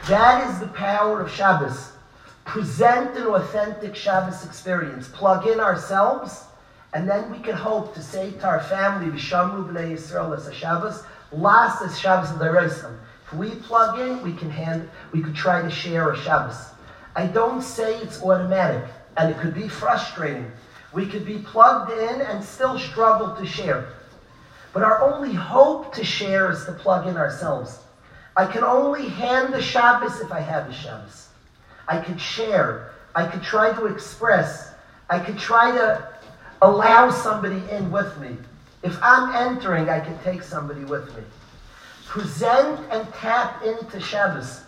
[0.09, 1.93] That is the power of Shabbos.
[2.45, 5.09] Present an authentic Shabbos experience.
[5.09, 6.43] Plug in ourselves,
[6.97, 10.55] and then we can hope to say to our family, V'shamru b'nei Yisrael as a
[10.55, 12.97] Shabbos, last as Shabbos the Reisam.
[13.27, 16.57] If we plug in, we can hand, we could try to share a Shabbos.
[17.15, 18.83] I don't say it's automatic,
[19.19, 20.51] and it could be frustrating.
[20.95, 23.89] We could be plugged in and still struggle to share.
[24.73, 27.79] But our only hope to share is to plug in ourselves.
[28.39, 31.29] I can only hand the Shabbos if I have a Shabbos.
[31.89, 32.93] I could share.
[33.15, 34.73] I could try to express.
[35.11, 36.16] I could try to
[36.63, 38.37] allow somebody in with me.
[38.83, 41.23] If I'm entering, I can take somebody with me
[42.07, 44.63] present and tap into Shabbos.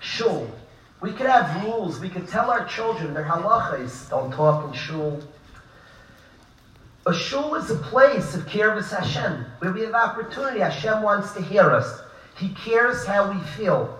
[0.00, 0.50] Shul.
[1.00, 2.00] We could have rules.
[2.00, 4.10] We could tell our children their halachas.
[4.10, 5.22] Don't talk in shul.
[7.04, 10.60] A shul is a place of kirvus Hashem, where we have opportunity.
[10.60, 12.00] Hashem wants to hear us.
[12.38, 13.98] He cares how we feel.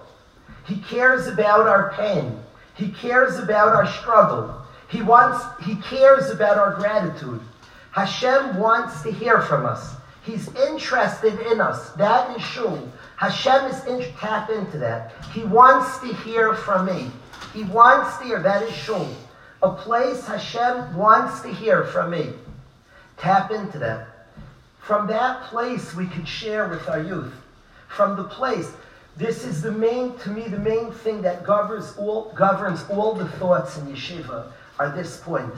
[0.67, 2.39] He cares about our pain.
[2.75, 4.63] He cares about our struggle.
[4.89, 7.41] He wants, he cares about our gratitude.
[7.91, 9.95] Hashem wants to hear from us.
[10.25, 11.91] He's interested in us.
[11.95, 12.89] That is shul.
[13.17, 15.13] Hashem is in, tap into that.
[15.33, 17.11] He wants to hear from me.
[17.53, 18.41] He wants to hear.
[18.41, 19.09] That is shul.
[19.63, 22.33] A place Hashem wants to hear from me.
[23.23, 24.09] Tap into that.
[24.81, 27.33] From that place, we can share with our youth
[27.87, 28.73] from the place.
[29.17, 33.29] This is the main, to me, the main thing that governs all, governs all the
[33.39, 35.55] thoughts in yeshiva are this point.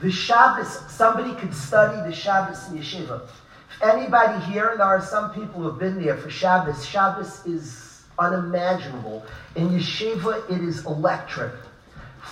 [0.00, 3.28] The Shabbos, somebody could study the Shabbos in yeshiva.
[3.28, 7.46] If anybody here, and there are some people who have been there for Shabbos, Shabbos
[7.46, 9.24] is unimaginable.
[9.54, 11.52] In yeshiva, it is electric.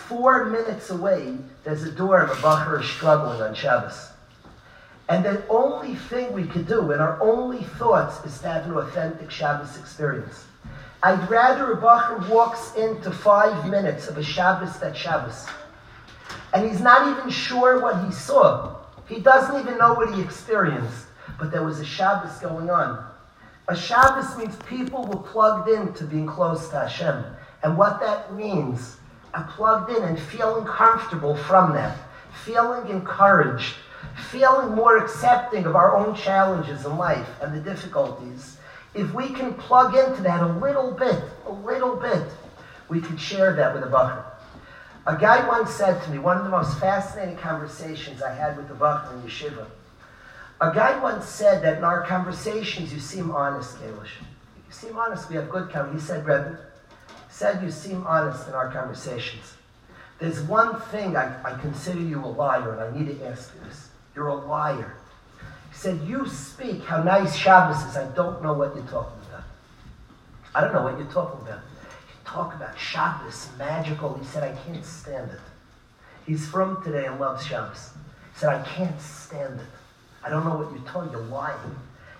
[0.08, 4.09] Four minutes away, there's a door and a bacher struggling on Shabbos.
[5.10, 8.74] And the only thing we could do, and our only thoughts, is to have an
[8.76, 10.46] authentic Shabbos experience.
[11.02, 15.46] I'd rather a Bacher walks into five minutes of a Shabbos that Shabbos.
[16.54, 18.76] And he's not even sure what he saw.
[19.08, 21.06] He doesn't even know what he experienced.
[21.40, 23.04] But there was a Shabbos going on.
[23.66, 27.24] A Shabbos means people were plugged in to being close to Hashem.
[27.64, 28.96] And what that means,
[29.34, 31.96] are plugged in and feeling comfortable from that,
[32.44, 33.74] feeling encouraged,
[34.30, 38.56] feeling more accepting of our own challenges in life and the difficulties,
[38.94, 42.26] if we can plug into that a little bit, a little bit,
[42.88, 44.24] we could share that with a bacher.
[45.06, 48.68] A guy once said to me, one of the most fascinating conversations I had with
[48.68, 49.66] the bacher in yeshiva.
[50.60, 54.10] A guy once said that in our conversations you seem honest, Kalish.
[54.20, 55.30] You seem honest.
[55.30, 56.02] We have good conversations.
[56.02, 56.58] He said, Rebbe,
[57.30, 59.54] said you seem honest in our conversations.
[60.18, 63.66] There's one thing I, I consider you a liar, and I need to ask you
[63.66, 63.89] this.
[64.14, 64.96] You're a liar.
[65.70, 67.96] He said, You speak how nice Shabbos is.
[67.96, 69.44] I don't know what you're talking about.
[70.54, 71.60] I don't know what you're talking about.
[71.60, 74.14] You talk about Shabbos, magical.
[74.14, 75.40] He said, I can't stand it.
[76.26, 77.90] He's from today and loves Shabbos.
[78.32, 79.66] He said, I can't stand it.
[80.24, 81.12] I don't know what you're talking.
[81.12, 81.76] You're lying.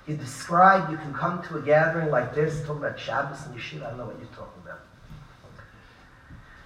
[0.07, 3.87] You describe, you can come to a gathering like this, talking about Shabbos and Yeshiva.
[3.87, 4.81] I don't know what you're talking about.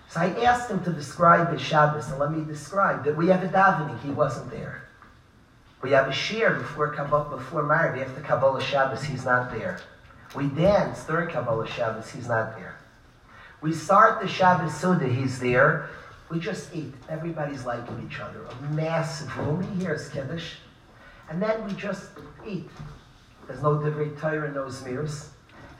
[0.08, 3.42] So I asked him to describe his Shabbos, and let me describe that we have
[3.42, 4.00] a davening.
[4.02, 4.83] He wasn't there.
[5.84, 8.08] We have a shir before Kabbalah, before Maariv.
[8.08, 9.80] After Kabbalah Shabbos, he's not there.
[10.34, 12.78] We dance during Kabbalah Shabbos, he's not there.
[13.60, 15.90] We start the Shabbos Suda, he's there.
[16.30, 16.94] We just eat.
[17.10, 18.46] Everybody's liking each other.
[18.46, 19.62] A massive room.
[19.74, 20.54] He hears Kiddush.
[21.28, 22.12] And then we just
[22.46, 22.70] eat.
[23.46, 25.26] There's no Divrei Torah, no Zmirs.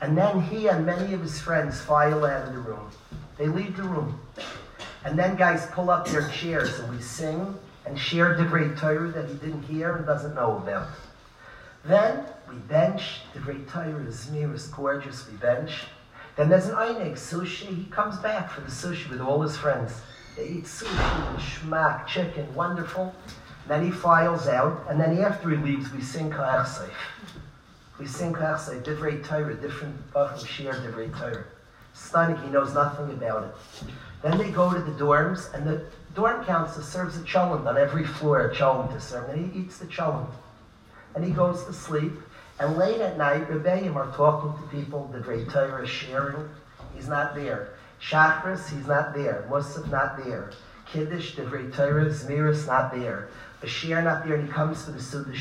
[0.01, 2.91] And then he and many of his friends file out of the room.
[3.39, 4.21] They leave the room.
[5.03, 9.27] And then guys pull up their chairs and we sing and share great Torah that
[9.27, 10.87] he didn't hear and doesn't know about.
[11.83, 13.21] Then we bench.
[13.33, 15.29] the great Torah is near, is gorgeous.
[15.29, 15.83] We bench.
[16.35, 17.67] Then there's an einig, sushi.
[17.67, 19.93] He comes back for the sushi with all his friends.
[20.35, 23.13] They eat sushi and schmack, chicken, wonderful.
[23.67, 26.89] Then he files out, and then after he leaves, we sing Ka'achsei.
[27.99, 31.45] We sing Ka'achsei, Divrei Torah, different Bachim share Divrei Torah.
[31.93, 33.55] Stunning, he knows nothing about it.
[34.21, 38.05] Then they go to the dorms, and the dorm counselor serves a cholent on every
[38.05, 40.31] floor, a cholent to serve, and he eats the cholent.
[41.13, 42.13] And he goes to sleep,
[42.59, 46.49] and late at night, Rebbeim are talking to people, the great Torah is sharing.
[46.95, 47.73] He's not there.
[48.01, 49.45] Shachris, he's not there.
[49.49, 50.51] Musaf, not there.
[50.85, 53.29] Kiddush, the great Torah, Zmiris, not there.
[53.61, 55.33] Bashir, not there, and he comes for the Suda.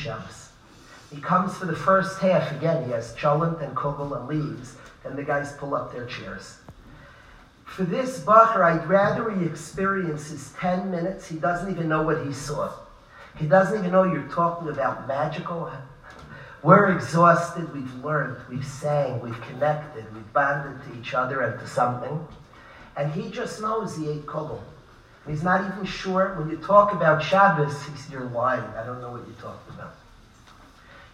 [1.11, 5.17] He comes for the first half, again, he has cholent and kugel and leaves, and
[5.17, 6.59] the guys pull up their chairs.
[7.75, 11.27] For this Bacher, I'd rather he experiences 10 minutes.
[11.27, 12.73] He doesn't even know what he saw.
[13.37, 15.71] He doesn't even know you're talking about magical
[16.65, 21.67] we're exhausted, we've learned, we've sang, we've connected, we've bonded to each other and to
[21.67, 22.27] something.
[22.97, 24.61] And he just knows he ate kugel.
[25.29, 26.35] He's not even sure.
[26.39, 28.65] When you talk about Shabbos, he's, you're lying.
[28.79, 29.95] I don't know what you're talking about.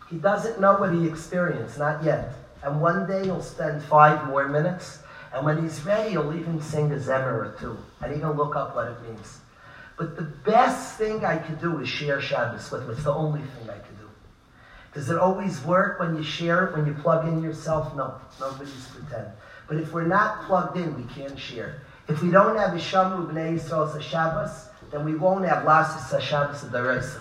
[0.09, 2.33] He doesn't know what he experienced, not yet.
[2.63, 5.01] And one day he'll spend five more minutes,
[5.33, 8.75] and when he's ready, he'll even sing a zemer or two, and even look up
[8.75, 9.39] what it means.
[9.97, 12.91] But the best thing I could do is share Shabbos with him.
[12.91, 14.09] It's the only thing I could do.
[14.95, 17.95] Does it always work when you share it, when you plug in yourself?
[17.95, 19.29] No, nobody's pretend.
[19.69, 21.83] But if we're not plugged in, we can't share.
[22.09, 27.21] If we don't have Ishamu B'nai Yisrael Shabbos, then we won't have Lasis Shabbos Daraisa.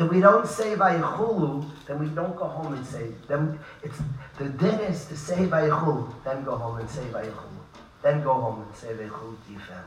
[0.00, 3.08] If we don't say Vayichulu, then we don't go home and say.
[3.28, 3.98] Then it's
[4.38, 7.60] the din is to say Vayichulu, then go home and say Vayichulu,
[8.02, 9.84] then go home and say Vayichulu to your family.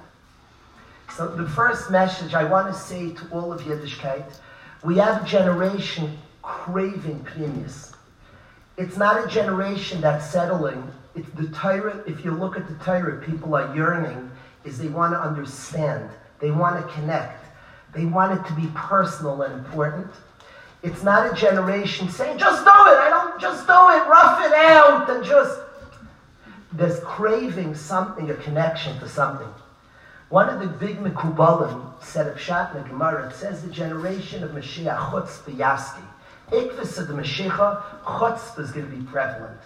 [1.18, 4.38] So the first message I want to say to all of Yiddishkeit,
[4.84, 7.96] we have a generation craving pnimius.
[8.78, 10.92] It's not a generation that's settling.
[11.16, 14.30] It's the Torah, if you look at the Torah, people are yearning,
[14.64, 16.08] is they want to understand.
[16.40, 17.43] They want to connect.
[17.94, 20.08] They want it to be personal and important.
[20.82, 24.54] It's not a generation saying, just do it, I don't, just do it, rough it
[24.54, 25.60] out, and just.
[26.74, 29.48] There's craving something, a connection to something.
[30.30, 35.12] One of the big Mekubalim said of Shatna Gemara, it says the generation of Mashiach
[35.12, 36.02] Chutz Yaski.
[36.50, 39.60] Ikvis of the Mashiach, chutzpah is going to be prevalent.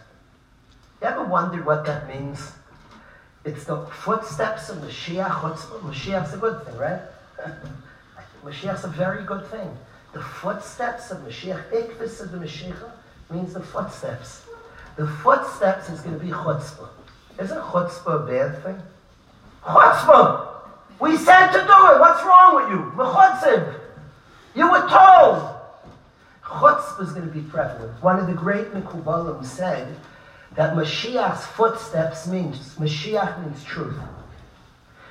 [1.01, 2.51] You ever wondered what that means?
[3.45, 5.82] It's the footsteps of Mashiach, chutzpah.
[5.82, 7.01] Mashiach's a good thing, right?
[8.47, 9.69] Mashiach's a very good thing.
[10.13, 12.91] The footsteps of Mashiach, ikvis of the Mashiach,
[13.29, 14.43] means the footsteps.
[14.95, 16.87] The footsteps is going to be chutzpah.
[17.39, 18.81] Isn't chutzpah a bad thing?
[19.63, 20.47] Chutzpah!
[20.99, 21.99] We said to do it.
[21.99, 22.91] What's wrong with you?
[22.95, 23.79] Mechutzib.
[24.55, 25.55] You were told.
[26.41, 28.01] Chutzpah is going to be prevalent.
[28.01, 29.93] One of the great Mekubalim said
[30.55, 33.99] that Mashiach's footsteps means, Mashiach means truth.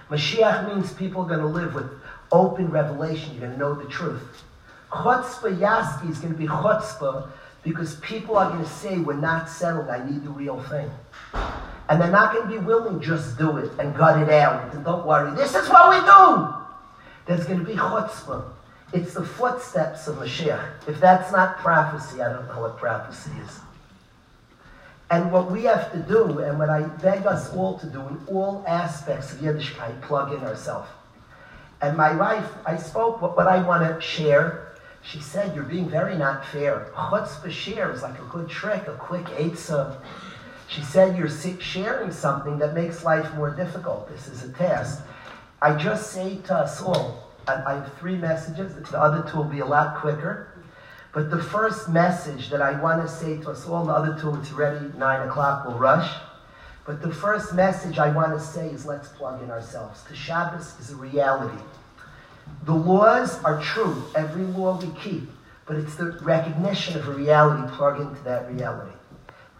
[0.08, 1.90] Mashiach means people are going to live with
[2.36, 3.32] open revelation.
[3.32, 4.22] You're going to know the truth.
[4.90, 7.28] Chutzpah Yaski is going to be chutzpah
[7.62, 10.88] because people are going to say, we're not settled, I need the real thing.
[11.88, 14.72] And they're not going to be willing, just do it and gut it out.
[14.74, 16.54] And don't worry, this is what we do.
[17.26, 18.44] There's going to be chutzpah.
[18.92, 20.88] It's the footsteps of Mashiach.
[20.88, 23.60] If that's not prophecy, I don't know what prophecy is.
[25.10, 28.20] And what we have to do, and what I beg us all to do in
[28.28, 30.88] all aspects of Yiddishkeit, plug in ourselves.
[31.86, 34.74] And my wife, I spoke what, what I want to share.
[35.02, 36.90] She said, You're being very not fair.
[36.96, 39.96] Chutzpah share is like a good trick, a quick eitzah.
[40.66, 41.28] She said, You're
[41.60, 44.08] sharing something that makes life more difficult.
[44.08, 45.02] This is a test.
[45.62, 48.74] I just say to us all, I have three messages.
[48.90, 50.48] The other two will be a lot quicker.
[51.14, 54.34] But the first message that I want to say to us all, the other two,
[54.40, 56.12] it's ready, 9 o'clock, we'll rush.
[56.84, 60.02] But the first message I want to say is let's plug in ourselves.
[60.02, 61.62] The Shabbos is a reality.
[62.64, 65.30] The laws are true, every law we keep,
[65.66, 68.92] but it's the recognition of a reality, plug into that reality.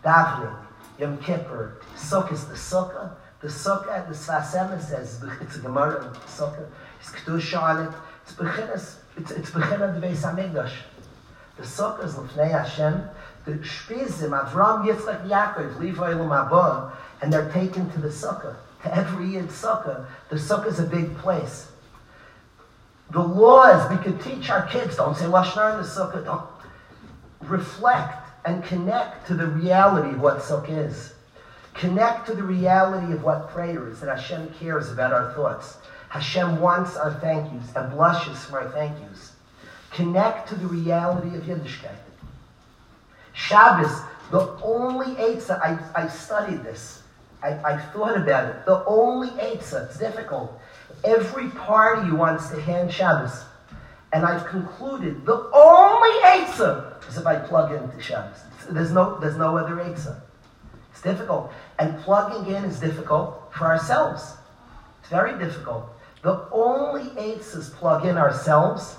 [0.05, 0.57] Davening,
[0.99, 3.12] Yom Kippur, Sukkah is the Sukkah.
[3.41, 6.66] The Sukkah, the Sfas says, it's a Gemara, Sukkah.
[7.01, 7.95] It's kedusha on it.
[8.22, 8.97] It's beginnes.
[9.16, 10.72] It's it's beginnes the Beis Hamikdash.
[11.57, 13.03] The sukkah is lefnei Hashem.
[13.45, 18.57] The shpizim Avram Yitzchak Yaakov leave Olam Haba, and they're taken to the sukkah.
[18.82, 21.68] To every Yid sukkah, the sukkah is a big place.
[23.11, 24.97] The laws we could teach our kids.
[24.97, 26.25] Don't say lashnar the sukkah.
[26.25, 26.49] Don't
[27.49, 31.15] reflect and connect to the reality of what sukkah is.
[31.75, 35.77] Connect to the reality of what prayer is, that Hashem cares about our thoughts.
[36.09, 39.33] Hashem wants our thank yous and blushes for our thank yous.
[39.91, 41.97] Connect to the reality of Yiddishkeit.
[43.35, 44.01] Shabbos,
[44.31, 47.03] the only Eitzah, I, I studied this.
[47.43, 48.65] I, I thought about it.
[48.65, 50.59] The only Eitzah, it's difficult.
[51.07, 53.45] Every party wants to hand Shabbos.
[54.13, 58.39] And I've concluded the only Eitzah is if I plug into Shabbos.
[58.69, 60.21] There's no, there's no other Eitzah.
[60.97, 61.53] It's difficult.
[61.79, 64.33] And plugging in is difficult for ourselves.
[65.01, 65.89] It's very difficult.
[66.23, 68.97] The only eitzes plug in ourselves,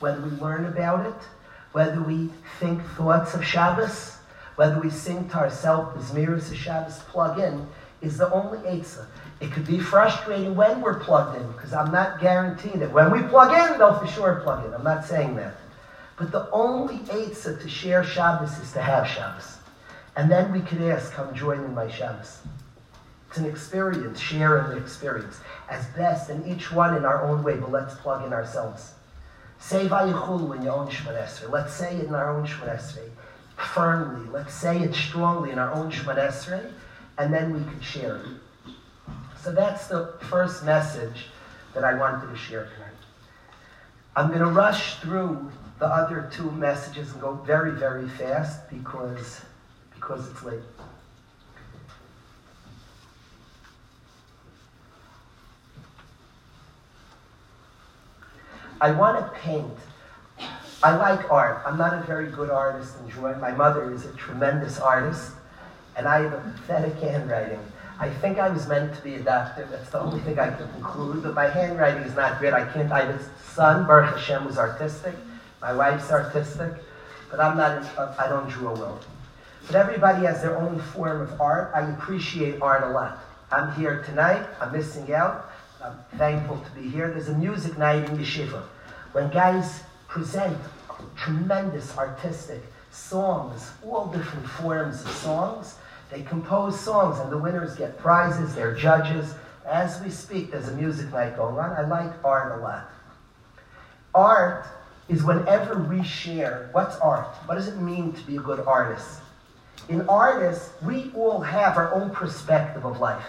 [0.00, 1.28] whether we learn about it,
[1.72, 4.16] whether we think thoughts of Shabbos,
[4.56, 7.68] whether we sing to ourselves the Zmiris of Shabbos, plug in,
[8.00, 9.06] is the only eitzah.
[9.44, 13.20] It could be frustrating when we're plugged in, because I'm not guaranteeing that when we
[13.24, 14.72] plug in, they'll for sure plug in.
[14.72, 15.54] I'm not saying that.
[16.16, 19.58] But the only eitzah to share Shabbos is to have Shabbos.
[20.16, 22.38] And then we could ask, come join in my Shabbos.
[23.28, 25.40] It's an experience, share in the experience.
[25.68, 28.92] As best, and each one in our own way, but let's plug in ourselves.
[29.58, 33.10] Say Vayichulu in your own Shemon Let's say it in our own Shemon
[33.58, 34.26] firmly.
[34.30, 36.72] Let's say it strongly in our own Shemon
[37.18, 38.26] and then we can share it.
[39.44, 41.26] So that's the first message
[41.74, 42.96] that I wanted to share tonight.
[44.16, 49.42] I'm going to rush through the other two messages and go very, very fast because,
[49.94, 50.60] because it's late.
[58.80, 59.76] I want to paint.
[60.82, 61.60] I like art.
[61.66, 63.38] I'm not a very good artist in drawing.
[63.40, 65.32] My mother is a tremendous artist,
[65.96, 67.60] and I have a pathetic handwriting.
[67.98, 69.70] I think I was meant to be adaptive.
[69.70, 71.22] That's the only thing I can conclude.
[71.22, 72.52] But my handwriting is not great.
[72.52, 72.90] I can't.
[72.90, 75.14] I have a son, Baruch Hashem, was artistic.
[75.60, 76.72] My wife's artistic,
[77.30, 77.86] but I'm not.
[78.18, 79.00] I don't draw well.
[79.66, 81.70] But everybody has their own form of art.
[81.74, 83.18] I appreciate art a lot.
[83.50, 84.44] I'm here tonight.
[84.60, 85.50] I'm missing out.
[85.82, 87.10] I'm thankful to be here.
[87.10, 88.62] There's a music night in Yeshiva.
[89.12, 90.58] When guys present
[91.16, 95.76] tremendous artistic songs, all different forms of songs,
[96.10, 99.34] they compose songs and the winners get prizes, they're judges.
[99.66, 101.72] As we speak, there's a music night going on.
[101.72, 102.90] I like art a lot.
[104.14, 104.66] Art
[105.08, 107.34] is whenever we share, what's art?
[107.46, 109.20] What does it mean to be a good artist?
[109.88, 113.24] In artists, we all have our own perspective of life.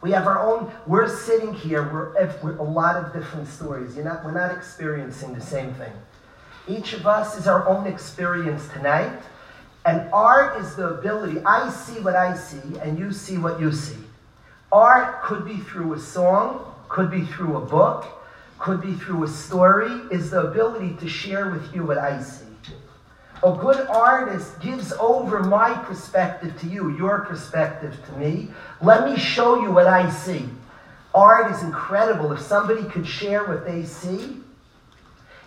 [0.00, 3.96] We have our own, we're sitting here, we're, a lot of different stories.
[3.96, 5.92] You're not, we're not experiencing the same thing.
[6.68, 9.22] Each of us is our own experience tonight.
[9.88, 13.72] And art is the ability, I see what I see, and you see what you
[13.72, 13.96] see.
[14.70, 18.04] Art could be through a song, could be through a book,
[18.58, 22.44] could be through a story, is the ability to share with you what I see.
[23.42, 28.50] A good artist gives over my perspective to you, your perspective to me.
[28.82, 30.50] Let me show you what I see.
[31.14, 32.30] Art is incredible.
[32.32, 34.36] If somebody could share what they see,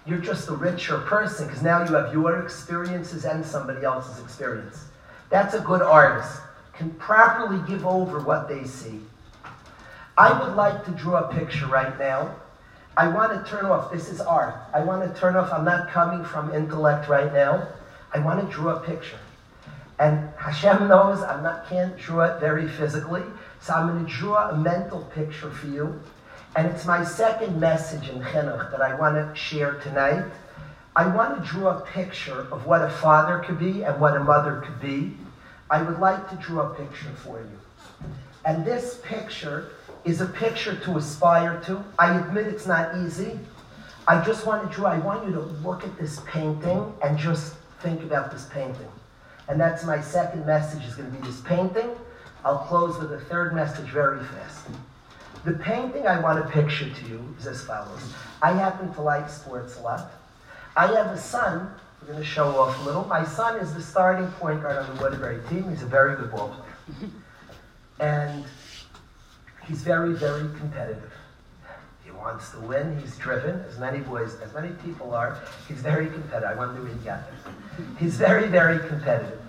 [0.06, 4.86] you're just a richer person because now you have your experiences and somebody else's experience.
[5.30, 6.42] That's a good artist.
[6.74, 9.00] Can properly give over what they see.
[10.18, 12.36] I would like to draw a picture right now.
[12.98, 14.56] I want to turn off, this is art.
[14.74, 17.68] I want to turn off, I'm not coming from intellect right now.
[18.14, 19.20] I want to draw a picture.
[20.00, 23.24] And Hashem knows I am not, can't draw it very physically,
[23.62, 26.02] so I'm going to draw a mental picture for you.
[26.56, 30.26] And it's my second message in Chinuch that I want to share tonight.
[30.98, 34.20] I want to draw a picture of what a father could be and what a
[34.20, 35.16] mother could be.
[35.70, 38.10] I would like to draw a picture for you.
[38.44, 39.70] And this picture
[40.04, 41.82] is a picture to aspire to.
[41.98, 43.40] I admit it's not easy.
[44.06, 47.56] I just want to draw, I want you to look at this painting and just
[47.80, 48.90] think about this painting.
[49.48, 51.92] And that's my second message is going to be this painting.
[52.44, 54.66] I'll close with a third message very fast.
[55.44, 58.14] The painting I want to picture to you is as follows.
[58.42, 60.12] I happen to like sports a lot.
[60.76, 61.72] I have a son.
[62.02, 63.06] We're going to show off a little.
[63.06, 65.70] My son is the starting point guard on the Waterbury team.
[65.70, 67.10] He's a very good ball player.
[68.00, 68.46] And
[69.68, 71.14] he's very, very competitive
[72.04, 73.00] He wants to win.
[73.00, 75.40] He's driven, as many boys, as many people are.
[75.68, 76.50] He's very competitive.
[76.50, 77.54] I wonder where he got this.
[78.00, 79.40] He's very, very competitive.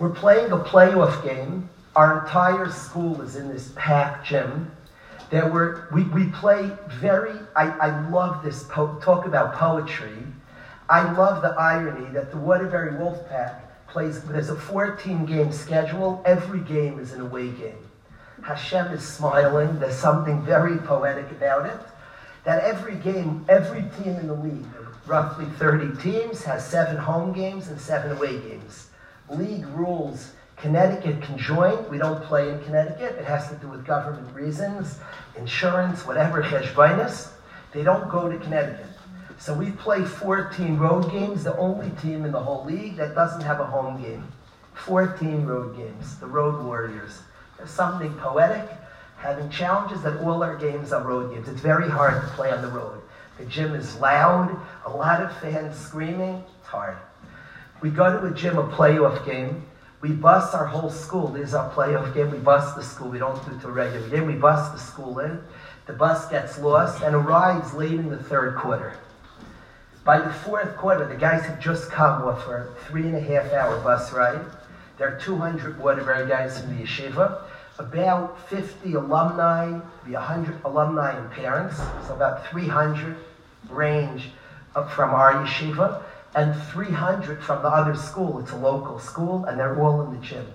[0.00, 1.70] We're playing a playoff game.
[1.96, 4.70] Our entire school is in this packed gym.
[5.30, 6.70] There were we, we play
[7.00, 7.34] very.
[7.56, 10.18] I, I love this po- talk about poetry.
[10.90, 14.22] I love the irony that the Waterbury Wolfpack plays.
[14.24, 16.22] There's a 14 game schedule.
[16.26, 17.88] Every game is an away game.
[18.42, 19.80] Hashem is smiling.
[19.80, 21.80] There's something very poetic about it.
[22.44, 24.66] That every game, every team in the league,
[25.06, 28.88] roughly 30 teams, has seven home games and seven away games.
[29.30, 31.88] League rules Connecticut can join.
[31.90, 33.16] We don't play in Connecticut.
[33.18, 34.98] It has to do with government reasons,
[35.36, 37.30] insurance, whatever, cheshbainis.
[37.72, 38.86] They don't go to Connecticut.
[39.38, 43.42] So we play 14 road games, the only team in the whole league that doesn't
[43.42, 44.26] have a home game.
[44.74, 47.20] 14 road games, the Road Warriors.
[47.58, 48.68] There's something poetic,
[49.18, 51.48] having challenges that all our games are road games.
[51.48, 53.02] It's very hard to play on the road.
[53.38, 56.42] The gym is loud, a lot of fans screaming.
[56.60, 56.96] It's hard.
[57.82, 59.66] We go to a gym, a playoff game.
[60.00, 61.28] We bus our whole school.
[61.28, 62.30] This is our playoff game.
[62.30, 63.08] We bus the school.
[63.08, 64.26] We don't do it to a regular game.
[64.26, 65.40] We bus the school in.
[65.86, 68.98] The bus gets lost and arrives late in the third quarter.
[70.04, 73.20] By the fourth quarter, the guys have just come off for a three and a
[73.20, 74.40] half hour bus ride.
[74.98, 77.42] There are 200 Waterbury guys from the yeshiva,
[77.78, 81.76] about 50 alumni, the 100 alumni and parents,
[82.06, 83.16] so about 300
[83.68, 84.30] range
[84.74, 86.02] up from our yeshiva,
[86.36, 88.38] and 300 from the other school.
[88.40, 90.46] It's a local school, and they're all in the gym.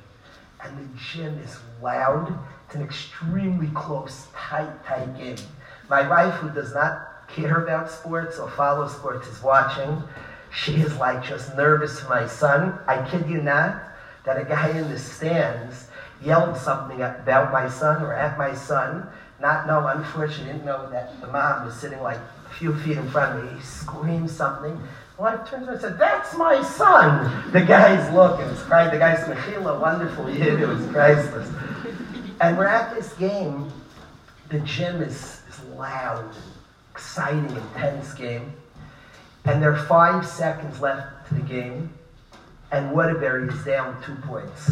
[0.64, 2.38] And the gym is loud.
[2.68, 5.38] It's an extremely close, tight, tight game.
[5.90, 10.04] My wife, who does not care about sports or follow sports, is watching.
[10.54, 12.78] She is like just nervous for my son.
[12.88, 13.82] I kid you not
[14.24, 15.88] that a guy in the stands
[16.24, 19.08] yelled something about my son or at my son,
[19.40, 23.10] not know, unfortunately, didn't know that the mom was sitting like a few feet in
[23.10, 23.58] front of me.
[23.58, 24.80] He screamed something.
[25.24, 27.52] I turned around and said, That's my son.
[27.52, 28.48] The guy's looking.
[28.48, 28.92] It's crying.
[28.92, 30.62] The guy's Mechila, wonderful kid.
[30.62, 31.50] It was priceless.
[32.40, 33.72] And we're at this game.
[34.50, 36.34] The gym is, is loud,
[36.92, 38.54] exciting, intense game.
[39.46, 41.94] And there are five seconds left to the game
[42.72, 44.72] and Waterbury is down two points.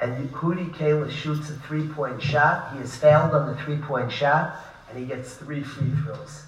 [0.00, 2.74] And Hudi Kalish shoots a three point shot.
[2.74, 4.56] He is fouled on the three point shot,
[4.90, 6.44] and he gets three free throws.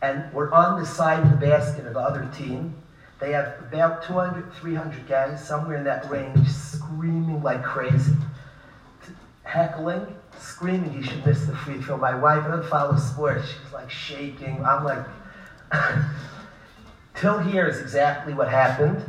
[0.00, 2.74] And we're on the side of the basket of the other team.
[3.20, 8.14] They have about 200, 300 guys, somewhere in that range, screaming like crazy,
[9.42, 10.06] heckling,
[10.38, 11.96] screaming he should miss the free throw.
[11.96, 14.64] My wife, I don't follow sports, she's like shaking.
[14.64, 15.04] I'm like,
[17.14, 19.04] Till here is exactly what happened.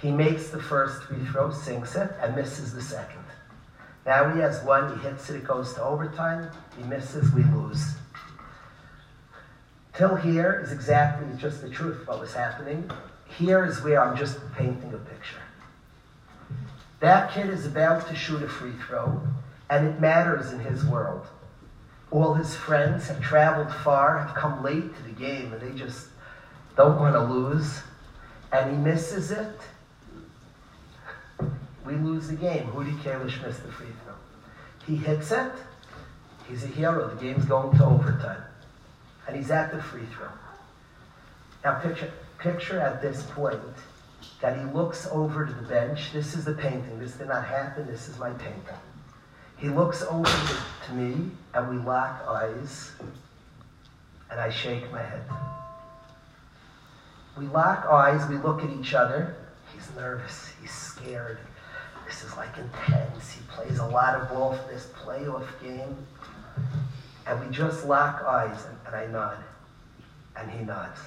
[0.00, 3.24] He makes the first free throw, sinks it, and misses the second.
[4.04, 7.94] Now he has one, he hits it, it goes to overtime, he misses, we lose.
[9.94, 12.90] Till here is exactly just the truth of what was happening.
[13.38, 15.42] Here is where I'm just painting a picture.
[17.00, 19.20] That kid is about to shoot a free throw,
[19.68, 21.26] and it matters in his world.
[22.10, 26.08] All his friends have traveled far, have come late to the game, and they just
[26.76, 27.80] don't want to lose,
[28.52, 29.56] and he misses it,
[31.84, 32.68] we lose the game.
[32.68, 34.14] Hudi Kalish missed the free throw.
[34.86, 35.52] He hits it,
[36.48, 37.08] he's a hero.
[37.08, 38.42] The game's going to overtime.
[39.26, 40.28] And he's at the free throw.
[41.64, 43.60] Now picture, picture at this point
[44.40, 46.12] that he looks over to the bench.
[46.12, 46.98] This is the painting.
[46.98, 47.86] This did not happen.
[47.86, 48.62] This is my painting.
[49.62, 50.28] He looks over
[50.86, 52.90] to, me, and we lock eyes,
[54.28, 55.22] and I shake my head.
[57.38, 59.36] We lock eyes, we look at each other.
[59.72, 61.38] He's nervous, he's scared.
[62.08, 63.30] This is like intense.
[63.32, 65.96] He plays a lot of ball for this playoff game.
[67.26, 69.38] And we just lock eyes, and, and I nod.
[70.36, 71.00] And he nods.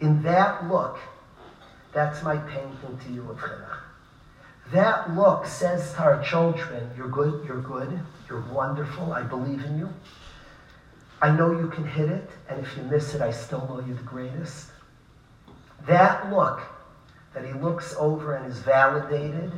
[0.00, 0.98] In that look,
[1.92, 3.40] that's my painting to you of
[4.72, 7.98] That look says to our children, You're good, you're good,
[8.28, 9.88] you're wonderful, I believe in you.
[11.20, 13.96] I know you can hit it, and if you miss it, I still know you're
[13.96, 14.70] the greatest.
[15.86, 16.60] That look
[17.34, 19.52] that he looks over and is validated,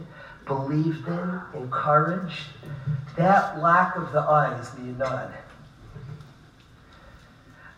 [0.50, 2.48] believed in, encouraged,
[3.16, 5.32] that lack of the eyes, the nod.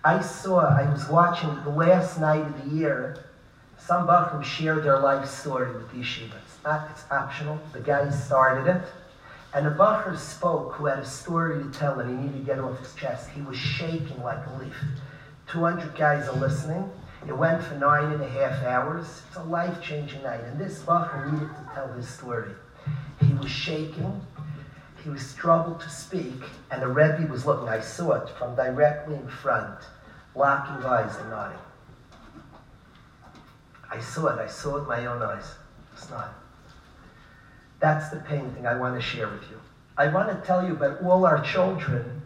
[0.03, 3.27] I saw, I was watching the last night of the year,
[3.79, 6.33] some Bachram shared their life story with the yeshiva.
[6.47, 7.61] It's not, it's optional.
[7.75, 8.83] The guy started it.
[9.55, 12.59] And the Bacher spoke who had a story to tell and he needed to get
[12.59, 13.29] off his chest.
[13.29, 14.75] He was shaking like a leaf.
[15.49, 16.91] 200 guys are listening.
[17.29, 19.23] It went for nine and a half hours.
[19.29, 20.41] It's a life changing night.
[20.45, 22.51] And this Bacher needed to tell his story.
[23.23, 24.21] He was shaking.
[25.03, 26.43] He was struggled to speak.
[26.71, 27.69] And the Rebbe was looking.
[27.69, 29.79] I saw it from directly in front,
[30.35, 31.59] locking eyes and nodding.
[33.91, 34.41] I saw it.
[34.41, 35.55] I saw it with my own eyes.
[35.93, 36.33] It's not.
[37.81, 39.59] That's the painting I want to share with you.
[39.99, 42.23] I want to tell you about all our children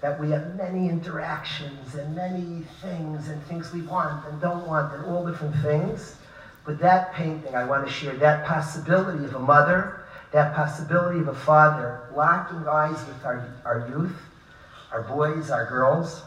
[0.00, 4.94] that we have many interactions and many things and things we want and don't want
[4.94, 6.16] and all different things.
[6.64, 9.97] But that painting I want to share, that possibility of a mother,
[10.32, 14.16] that possibility of a father, locking eyes with our, our youth,
[14.92, 16.22] our boys, our girls,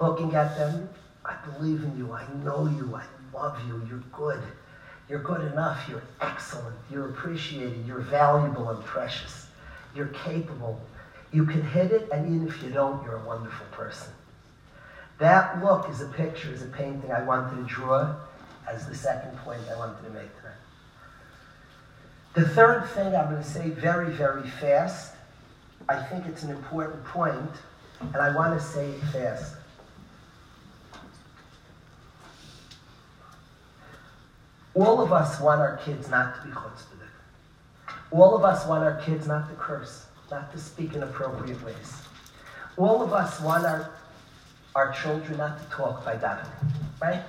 [0.00, 0.88] looking at them,
[1.24, 4.42] I believe in you, I know you, I love you, you're good.
[5.08, 5.88] You're good enough.
[5.88, 6.74] You're excellent.
[6.90, 7.86] You're appreciated.
[7.86, 9.46] You're valuable and precious.
[9.94, 10.80] You're capable.
[11.32, 14.12] You can hit it, and even if you don't, you're a wonderful person.
[15.18, 18.16] That look is a picture, is a painting I wanted to draw
[18.68, 20.30] as the second point I wanted to make.
[22.36, 25.14] The third thing I'm going to say very, very fast,
[25.88, 27.50] I think it's an important point,
[27.98, 29.54] and I want to say it fast.
[34.74, 37.96] All of us want our kids not to be chutzpahdik.
[38.10, 42.02] All of us want our kids not to curse, not to speak in appropriate ways.
[42.76, 43.90] All of us want our,
[44.74, 46.50] our children not to talk by davening,
[47.00, 47.22] right?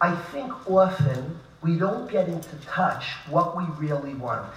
[0.00, 4.52] I think often we don't get into touch what we really want.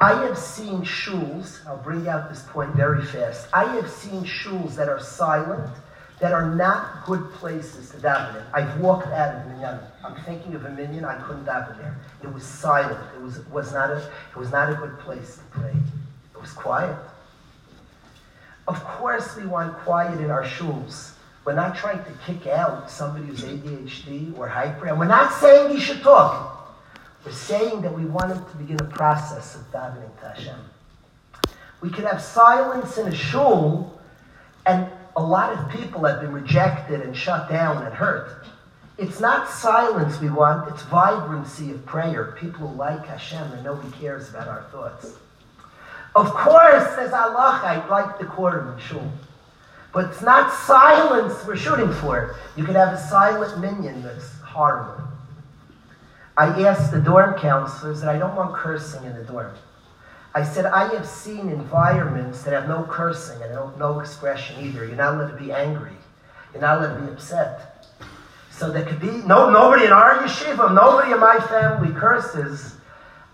[0.00, 3.48] I have seen shuls, I'll bring out this point very fast.
[3.52, 5.70] I have seen shuls that are silent,
[6.20, 8.42] that are not good places to daven in.
[8.54, 9.78] I've walked out of minyan.
[10.04, 11.96] I'm thinking of a minyan, I couldn't daven there.
[12.22, 13.00] It was silent.
[13.14, 15.72] It was, was not a, it was not a good place to pray.
[16.34, 16.96] It was quiet.
[18.68, 21.12] Of course we want quiet in our shuls.
[21.44, 25.74] We're not trying to kick out somebody who's ADHD or hyper, and we're not saying
[25.74, 26.78] he should talk.
[27.24, 30.60] We're saying that we want him to begin a process of davening to Hashem.
[31.80, 33.98] We could have silence in a shul,
[34.66, 38.46] and a lot of people have been rejected and shut down and hurt.
[38.98, 42.36] It's not silence we want, it's vibrancy of prayer.
[42.38, 45.16] People who like Hashem and nobody cares about our thoughts.
[46.14, 49.10] Of course, says Allah, I like the quorum in shul.
[49.92, 52.36] But it's not silence we're shooting for.
[52.56, 55.02] You could have a silent minyan that's horrible.
[56.36, 59.52] I asked the dorm counselors that I don't want cursing in the dorm.
[60.32, 64.86] I said, I have seen environments that have no cursing and no, no expression either.
[64.86, 65.96] You're not allowed to be angry.
[66.52, 67.86] You're not allowed to be upset.
[68.50, 72.76] So there could be no nobody in our yeshiva, nobody in my family curses.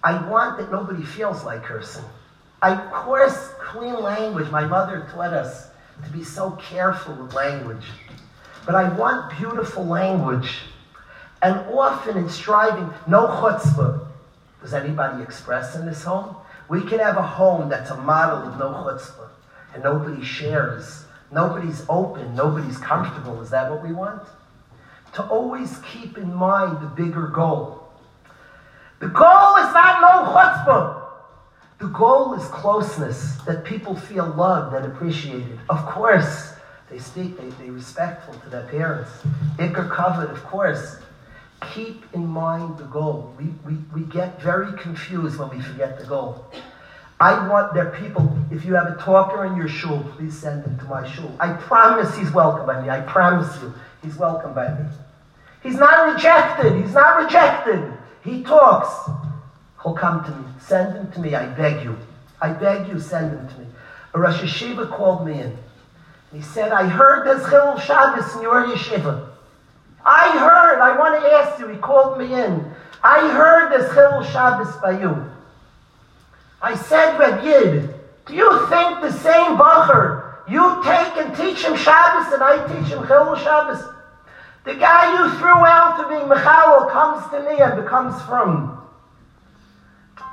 [0.03, 2.05] I want that nobody feels like cursing.
[2.63, 4.51] I, of course, clean language.
[4.51, 5.69] My mother taught us
[6.05, 7.87] to be so careful with language.
[8.65, 10.59] But I want beautiful language
[11.43, 14.07] and often in striving, no chutzpah.
[14.63, 16.35] Does anybody express in this home?
[16.69, 19.29] We can have a home that's a model of no chutzpah,
[19.75, 23.41] and nobody shares, nobody's open, nobody's comfortable.
[23.41, 24.23] Is that what we want?
[25.15, 27.89] To always keep in mind the bigger goal.
[28.99, 30.96] The goal is not no chutzpah.
[31.79, 35.59] The goal is closeness, that people feel loved and appreciated.
[35.69, 36.55] Of course,
[36.91, 39.11] they speak, they, they respectful to their parents.
[39.59, 40.97] Iker covered, of course
[41.75, 43.35] keep in mind the goal.
[43.39, 46.45] We, we, we get very confused when we forget the goal.
[47.19, 50.79] I want their people, if you have a talker in your shul, please send him
[50.79, 51.35] to my shul.
[51.41, 52.91] I promise he's welcome by me.
[52.91, 53.73] I promise you,
[54.03, 54.85] he's welcome by me.
[55.63, 56.81] He's not rejected.
[56.81, 57.93] He's not rejected.
[58.23, 59.11] He talks.
[59.95, 60.45] Come to me.
[60.61, 61.35] Send them to me.
[61.35, 61.97] I beg you.
[62.41, 63.67] I beg you, send them to me.
[64.15, 65.57] A Rosh Yeshiva called me in.
[66.33, 69.29] He said, I heard there's Chilul Shabbos in your yeshiva.
[70.05, 72.65] I heard, I want to ask you, he called me in.
[73.03, 75.31] I heard this Chilul Shabbos by you.
[76.61, 77.95] I said, Reb Yid,
[78.27, 82.93] do you think the same Bacher, you take and teach him Shabbos and I teach
[82.93, 83.83] him Chilul Shabbos?
[84.65, 88.76] The guy you threw out to be Mechalel comes to me and becomes from.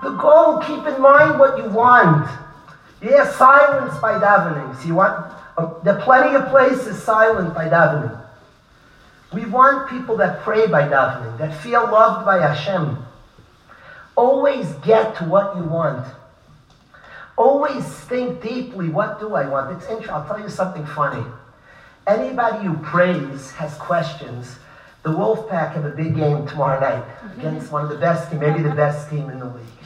[0.04, 2.30] The goal, keep in mind what you want.
[3.01, 4.76] Yes, silence by davening.
[4.82, 5.34] See what?
[5.58, 8.20] uh, there are plenty of places silent by davening.
[9.34, 12.97] We want people that pray by davening, that feel loved by Hashem.
[14.16, 16.06] Always get to what you want.
[17.36, 19.76] Always think deeply, what do I want?
[19.76, 20.14] It's interesting.
[20.14, 21.26] I'll tell you something funny.
[22.06, 24.58] Anybody who prays has questions.
[25.01, 27.04] The Wolfpack have a big game tomorrow night
[27.38, 29.83] against one of the best team, maybe the best team in the league.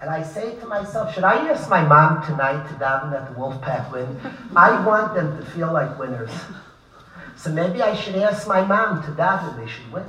[0.00, 3.34] And I say to myself, should I ask my mom tonight to daven that the
[3.34, 4.20] Wolfpack win?
[4.54, 6.30] I want them to feel like winners.
[7.36, 10.06] So maybe I should ask my mom to daven, they should win.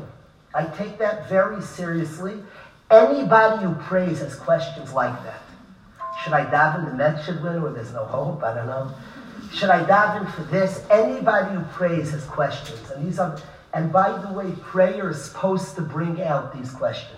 [0.54, 2.36] I take that very seriously.
[2.90, 5.42] Anybody who prays has questions like that.
[6.24, 8.44] Should I daven the Mets should win or there's no hope?
[8.44, 8.92] I don't know.
[9.54, 10.86] Should I daven for this?
[10.90, 12.90] Anybody who prays has questions.
[12.92, 13.38] And these are
[13.74, 17.17] and by the way, prayer is supposed to bring out these questions.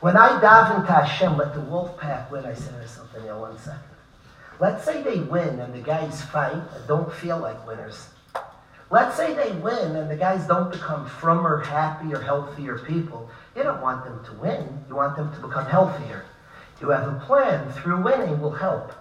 [0.00, 3.40] When I daven to Hashem, let the wolf pack win, I say to myself, Daniel,
[3.40, 3.80] one second.
[4.60, 8.08] Let's say they win and the guys fight and don't feel like winners.
[8.90, 13.28] Let's say they win and the guys don't become frummer, happier, healthier people.
[13.56, 14.84] You don't want them to win.
[14.88, 16.24] You want them to become healthier.
[16.80, 17.72] You have a plan.
[17.72, 18.92] Through winning will help.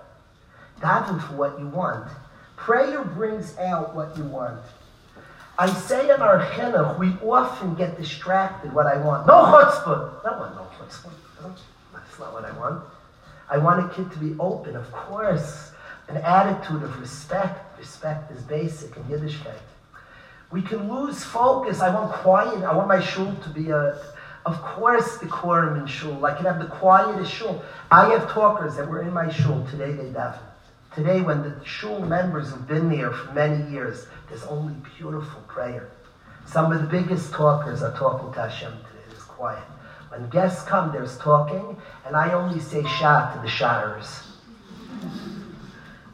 [0.80, 2.10] Daven for what you want.
[2.56, 4.62] Prayer brings out what you want.
[5.58, 9.26] I say in our chinuch, we often get distracted what I want.
[9.26, 10.26] No chutzpah.
[10.26, 11.12] I one, no chutzpah.
[11.42, 11.56] No,
[11.94, 12.84] that's not what I want.
[13.50, 15.72] I want a kid to be open, of course.
[16.10, 17.80] An attitude of respect.
[17.80, 19.60] Respect is basic in Yiddishkeit.
[20.52, 21.80] We can lose focus.
[21.80, 22.64] I want quiet.
[22.64, 23.98] I want my shul to be a,
[24.46, 26.26] of course, the quorum in shul.
[26.26, 27.64] I can have the quietest shul.
[27.90, 29.66] I have talkers that were in my shul.
[29.72, 30.40] Today they daven.
[30.96, 35.90] Today, when the shul members have been there for many years, there's only beautiful prayer.
[36.48, 39.04] Some of the biggest talkers are talking to Hashem today.
[39.12, 39.64] It's quiet.
[40.08, 41.76] When guests come, there's talking,
[42.06, 44.26] and I only say Shah to the Shahers.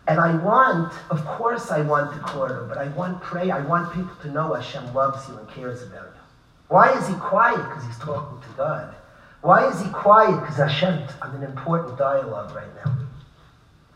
[0.07, 3.53] And I want, of course, I want the quarter, but I want prayer.
[3.53, 6.21] I want people to know Hashem loves you and cares about you.
[6.69, 7.57] Why is he quiet?
[7.69, 8.95] Because he's talking to God.
[9.41, 10.39] Why is he quiet?
[10.39, 12.97] Because Hashem, I'm in important dialogue right now.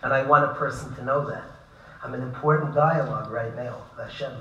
[0.04, 1.44] And I want a person to know that.
[2.04, 4.34] I'm an important dialogue right now Hashem.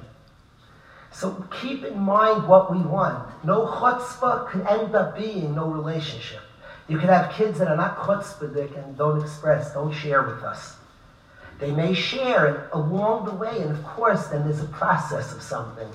[1.12, 3.44] So keep in mind what we want.
[3.44, 6.40] No chutzpah can end up being no relationship.
[6.88, 10.76] You can have kids that are not chutzpahdik and don't express, don't share with us.
[11.60, 15.40] They may share it along the way, and of course, then there's a process of
[15.40, 15.88] something.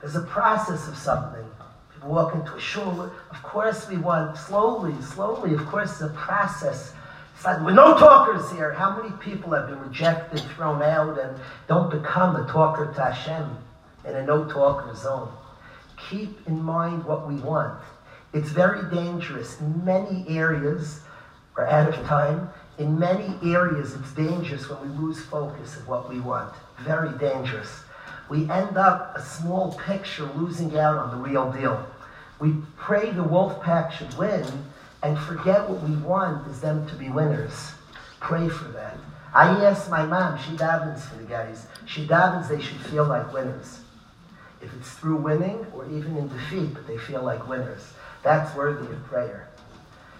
[0.00, 1.44] There's a process of something.
[1.92, 3.10] People walk into a shul.
[3.30, 5.54] Of course, we want slowly, slowly.
[5.54, 6.92] Of course, the process.
[7.44, 8.72] We're no talkers here.
[8.72, 11.38] How many people have been rejected, thrown out, and
[11.68, 13.58] don't become a talker to Hashem?
[14.06, 15.30] in a no-talker zone.
[16.10, 17.80] Keep in mind what we want.
[18.32, 19.60] It's very dangerous.
[19.60, 21.00] In many areas,
[21.56, 22.50] we're out of time.
[22.78, 26.52] In many areas, it's dangerous when we lose focus of what we want.
[26.80, 27.70] Very dangerous.
[28.28, 31.86] We end up a small picture losing out on the real deal.
[32.40, 34.44] We pray the wolf pack should win
[35.04, 37.72] and forget what we want is them to be winners.
[38.18, 38.96] Pray for that.
[39.32, 41.66] I asked my mom, she davens for the guys.
[41.86, 43.80] She davens they should feel like winners
[44.64, 47.82] if it's through winning or even in defeat, but they feel like winners.
[48.22, 49.48] That's worthy of prayer.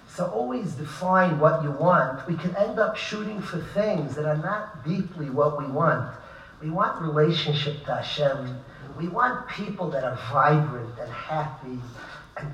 [0.09, 2.27] So always define what you want.
[2.29, 6.15] We can end up shooting for things that are not deeply what we want.
[6.63, 8.61] We want relationship to Hashem.
[8.97, 11.81] We want people that are vibrant and happy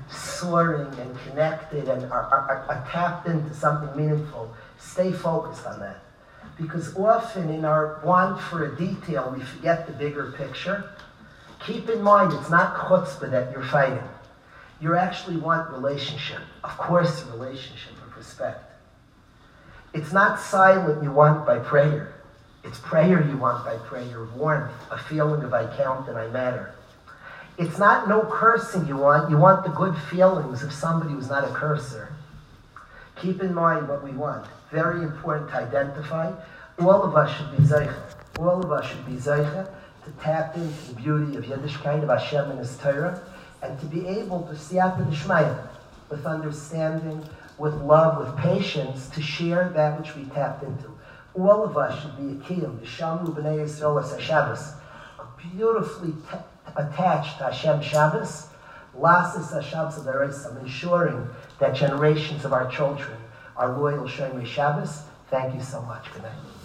[0.09, 4.53] soaring and connected and are, are, are tapped into something meaningful.
[4.77, 6.03] Stay focused on that.
[6.57, 10.91] Because often in our want for a detail, we forget the bigger picture
[11.65, 14.03] Keep in mind, it's not chutzpah that you're fighting.
[14.79, 16.41] You actually want relationship.
[16.63, 18.63] Of course, relationship of respect.
[19.93, 22.15] It's not silent you want by prayer.
[22.63, 26.73] It's prayer you want by prayer, warmth, a feeling of I count and I matter.
[27.61, 29.29] It's not no cursing you want.
[29.29, 32.11] You want the good feelings of somebody who's not a cursor.
[33.17, 34.47] Keep in mind what we want.
[34.71, 36.33] Very important to identify.
[36.79, 37.95] All of us should be zeicha.
[38.39, 39.69] All of us should be zeicha
[40.05, 43.21] to tap into the beauty of Yiddishkeit, of Hashem and His Torah,
[43.61, 45.67] and to be able to see after the Shmaya,
[46.09, 47.23] with understanding,
[47.59, 50.89] with love, with patience, to share that which we tapped into.
[51.35, 54.73] All of us should be a kiyum, the Shamu B'nai Yisrael as Shabbos,
[55.19, 56.15] a beautifully
[56.75, 58.47] attached to Hashem Shabbos,
[59.51, 60.11] Hashabbos of the
[60.57, 61.27] ensuring
[61.59, 63.17] that generations of our children
[63.55, 65.03] are loyal Shomer Shabbos.
[65.29, 66.11] Thank you so much.
[66.13, 66.60] Good night.